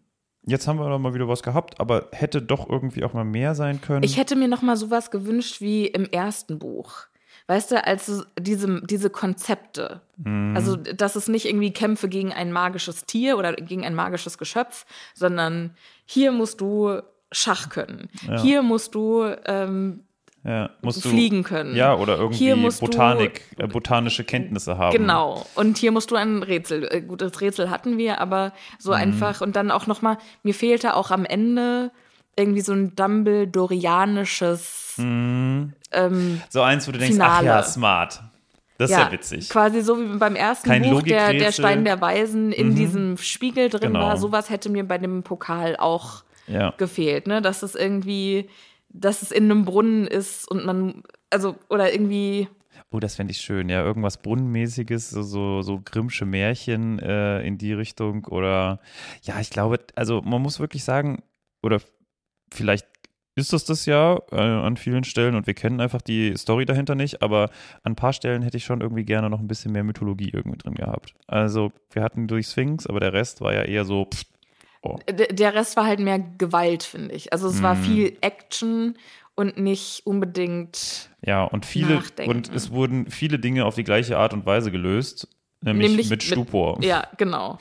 [0.47, 3.55] jetzt haben wir da mal wieder was gehabt, aber hätte doch irgendwie auch mal mehr
[3.55, 4.05] sein können.
[4.05, 7.09] Ich hätte mir noch mal sowas gewünscht wie im ersten Buch.
[7.49, 10.03] Weißt du, also diese, diese Konzepte.
[10.18, 10.53] Mhm.
[10.55, 14.84] Also, dass es nicht irgendwie Kämpfe gegen ein magisches Tier oder gegen ein magisches Geschöpf,
[15.14, 15.74] sondern
[16.05, 17.01] hier musst du
[17.32, 18.09] Schach können.
[18.26, 18.40] Ja.
[18.42, 20.01] Hier musst du ähm,
[20.44, 21.74] ja, musst du, fliegen können.
[21.74, 24.96] Ja, oder irgendwie musst du- Botanik, äh, botanische Kenntnisse haben.
[24.96, 25.44] Genau.
[25.55, 26.84] Und hier musst du ein Rätsel.
[26.90, 28.96] Äh, Gut, das Rätsel hatten wir, aber so Mhm.
[28.96, 29.40] einfach.
[29.40, 31.90] Und dann auch noch mal, mir fehlte auch am Ende
[32.39, 35.74] irgendwie so ein Dumbledorianisches Mhm.
[35.93, 37.36] ähm, So eins, wo du denkst, Finale.
[37.39, 38.22] ach ja, smart.
[38.78, 39.49] Das ist ja, witzig.
[39.49, 41.51] Quasi so wie beim ersten Kein Buch, der, der.
[41.53, 42.74] Stein der Weisen in Mhm.
[42.76, 44.01] diesem Spiegel drin Genau.
[44.07, 44.16] war.
[44.16, 46.72] Sowas hätte mir bei dem Pokal auch Ja.
[46.76, 47.43] gefehlt, ne?
[47.43, 48.49] Dass es irgendwie,
[48.89, 52.49] dass es in einem Brunnen ist und man, also, oder irgendwie,
[52.91, 53.82] Oh, das fände ich schön, ja.
[53.84, 58.24] Irgendwas Brunnenmäßiges, so, so, so Grimmsche Märchen äh, in die Richtung.
[58.26, 58.80] Oder
[59.22, 61.22] ja, ich glaube, also man muss wirklich sagen,
[61.62, 61.80] oder
[62.53, 62.86] vielleicht
[63.34, 66.96] ist das das ja äh, an vielen Stellen und wir kennen einfach die Story dahinter
[66.96, 67.44] nicht, aber
[67.84, 70.59] an ein paar Stellen hätte ich schon irgendwie gerne noch ein bisschen mehr Mythologie irgendwie
[70.59, 71.14] drin gehabt.
[71.28, 74.24] Also wir hatten durch Sphinx, aber der Rest war ja eher so, pff,
[75.09, 77.32] d- der Rest war halt mehr Gewalt, finde ich.
[77.32, 77.82] Also es war Mhm.
[77.82, 78.99] viel Action
[79.36, 82.30] und nicht unbedingt, ja, und viele, Nachdenken.
[82.30, 85.28] und es wurden viele Dinge auf die gleiche Art und Weise gelöst,
[85.62, 86.82] nämlich, Nämlich mit mit- Stupor.
[86.82, 87.59] ja, genau.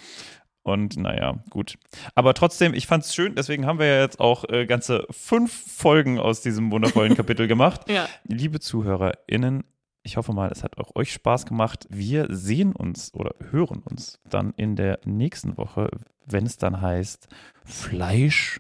[0.68, 1.78] Und naja, gut.
[2.14, 5.54] Aber trotzdem, ich fand es schön, deswegen haben wir ja jetzt auch äh, ganze fünf
[5.54, 7.90] Folgen aus diesem wundervollen Kapitel gemacht.
[7.90, 8.10] Ja.
[8.26, 9.64] Liebe ZuhörerInnen,
[10.04, 11.88] ich hoffe mal, es hat auch euch Spaß gemacht.
[11.90, 15.90] Wir sehen uns oder hören uns dann in der nächsten Woche,
[16.26, 17.30] wenn es dann heißt
[17.64, 18.58] Fleisch,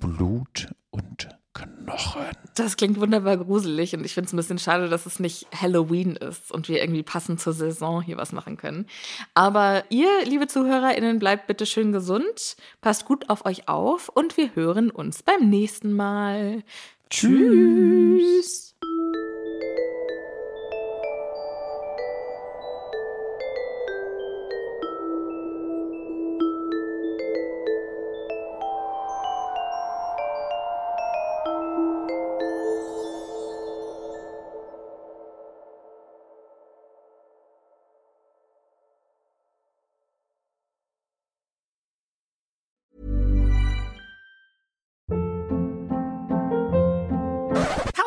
[0.00, 2.30] Blut und Knochen.
[2.54, 6.14] Das klingt wunderbar gruselig und ich finde es ein bisschen schade, dass es nicht Halloween
[6.14, 8.86] ist und wir irgendwie passend zur Saison hier was machen können.
[9.34, 14.54] Aber ihr, liebe ZuhörerInnen, bleibt bitte schön gesund, passt gut auf euch auf und wir
[14.54, 16.62] hören uns beim nächsten Mal.
[17.10, 18.69] Tschüss.